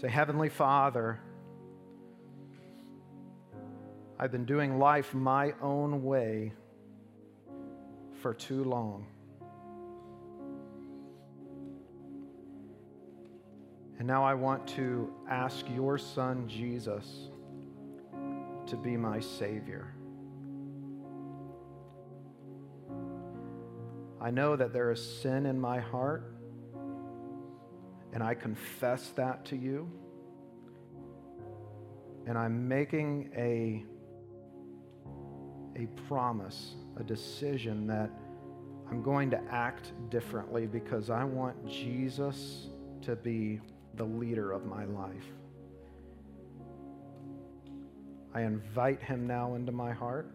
Say, 0.00 0.08
Heavenly 0.08 0.48
Father, 0.48 1.20
I've 4.18 4.30
been 4.30 4.44
doing 4.44 4.78
life 4.78 5.12
my 5.12 5.52
own 5.60 6.04
way 6.04 6.52
for 8.22 8.32
too 8.32 8.64
long. 8.64 9.06
And 13.98 14.06
now 14.06 14.24
I 14.24 14.34
want 14.34 14.66
to 14.68 15.12
ask 15.28 15.64
your 15.74 15.98
son, 15.98 16.48
Jesus, 16.48 17.28
to 18.66 18.76
be 18.76 18.96
my 18.96 19.20
Savior. 19.20 19.94
I 24.20 24.30
know 24.30 24.56
that 24.56 24.72
there 24.72 24.90
is 24.90 25.20
sin 25.20 25.46
in 25.46 25.60
my 25.60 25.80
heart, 25.80 26.34
and 28.12 28.22
I 28.22 28.34
confess 28.34 29.08
that 29.16 29.44
to 29.46 29.56
you. 29.56 29.90
And 32.26 32.38
I'm 32.38 32.66
making 32.66 33.30
a, 33.36 33.84
a 35.76 35.86
promise, 36.08 36.74
a 36.98 37.02
decision 37.02 37.86
that 37.86 38.10
I'm 38.90 39.02
going 39.02 39.30
to 39.30 39.40
act 39.50 39.92
differently 40.10 40.66
because 40.66 41.10
I 41.10 41.24
want 41.24 41.66
Jesus 41.66 42.68
to 43.02 43.16
be 43.16 43.60
the 43.96 44.04
leader 44.04 44.52
of 44.52 44.66
my 44.66 44.84
life. 44.84 45.24
I 48.34 48.42
invite 48.42 49.02
him 49.02 49.26
now 49.26 49.54
into 49.54 49.72
my 49.72 49.92
heart, 49.92 50.30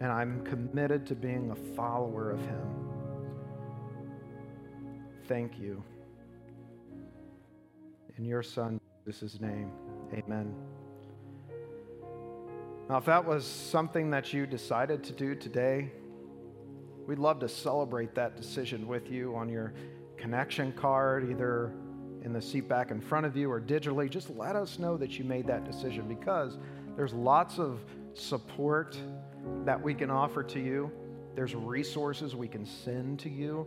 and 0.00 0.10
I'm 0.10 0.44
committed 0.44 1.06
to 1.06 1.14
being 1.14 1.50
a 1.50 1.74
follower 1.74 2.30
of 2.30 2.40
him. 2.40 2.88
Thank 5.28 5.58
you. 5.58 5.82
In 8.18 8.24
your 8.24 8.42
son, 8.42 8.80
Jesus' 9.06 9.40
name, 9.40 9.70
amen. 10.12 10.54
Now, 12.88 12.98
if 12.98 13.04
that 13.06 13.24
was 13.24 13.44
something 13.44 14.10
that 14.10 14.32
you 14.32 14.46
decided 14.46 15.02
to 15.04 15.12
do 15.12 15.34
today, 15.34 15.90
we'd 17.06 17.18
love 17.18 17.40
to 17.40 17.48
celebrate 17.48 18.14
that 18.14 18.36
decision 18.36 18.86
with 18.86 19.10
you 19.10 19.34
on 19.34 19.48
your 19.48 19.74
connection 20.16 20.72
card, 20.72 21.28
either 21.28 21.72
in 22.22 22.32
the 22.32 22.40
seat 22.40 22.68
back 22.68 22.92
in 22.92 23.00
front 23.00 23.26
of 23.26 23.36
you 23.36 23.50
or 23.50 23.60
digitally. 23.60 24.08
Just 24.08 24.30
let 24.30 24.54
us 24.54 24.78
know 24.78 24.96
that 24.98 25.18
you 25.18 25.24
made 25.24 25.48
that 25.48 25.64
decision 25.64 26.06
because 26.06 26.58
there's 26.94 27.12
lots 27.12 27.58
of 27.58 27.84
support 28.14 28.96
that 29.64 29.80
we 29.80 29.92
can 29.92 30.10
offer 30.10 30.44
to 30.44 30.60
you. 30.60 30.90
There's 31.34 31.56
resources 31.56 32.36
we 32.36 32.46
can 32.46 32.64
send 32.64 33.18
to 33.20 33.28
you, 33.28 33.66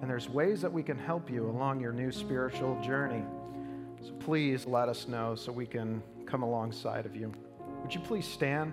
and 0.00 0.10
there's 0.10 0.28
ways 0.28 0.60
that 0.62 0.72
we 0.72 0.82
can 0.82 0.98
help 0.98 1.30
you 1.30 1.48
along 1.48 1.80
your 1.80 1.92
new 1.92 2.10
spiritual 2.10 2.80
journey. 2.82 3.22
So 4.02 4.12
please 4.14 4.66
let 4.66 4.88
us 4.88 5.06
know 5.06 5.36
so 5.36 5.52
we 5.52 5.66
can 5.66 6.02
come 6.26 6.42
alongside 6.42 7.06
of 7.06 7.14
you. 7.14 7.32
Would 7.86 7.94
you 7.94 8.00
please 8.00 8.26
stand 8.26 8.72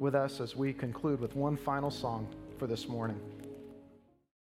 with 0.00 0.14
us 0.14 0.40
as 0.40 0.56
we 0.56 0.72
conclude 0.72 1.20
with 1.20 1.36
one 1.36 1.54
final 1.54 1.90
song 1.90 2.26
for 2.56 2.66
this 2.66 2.88
morning? 2.88 3.20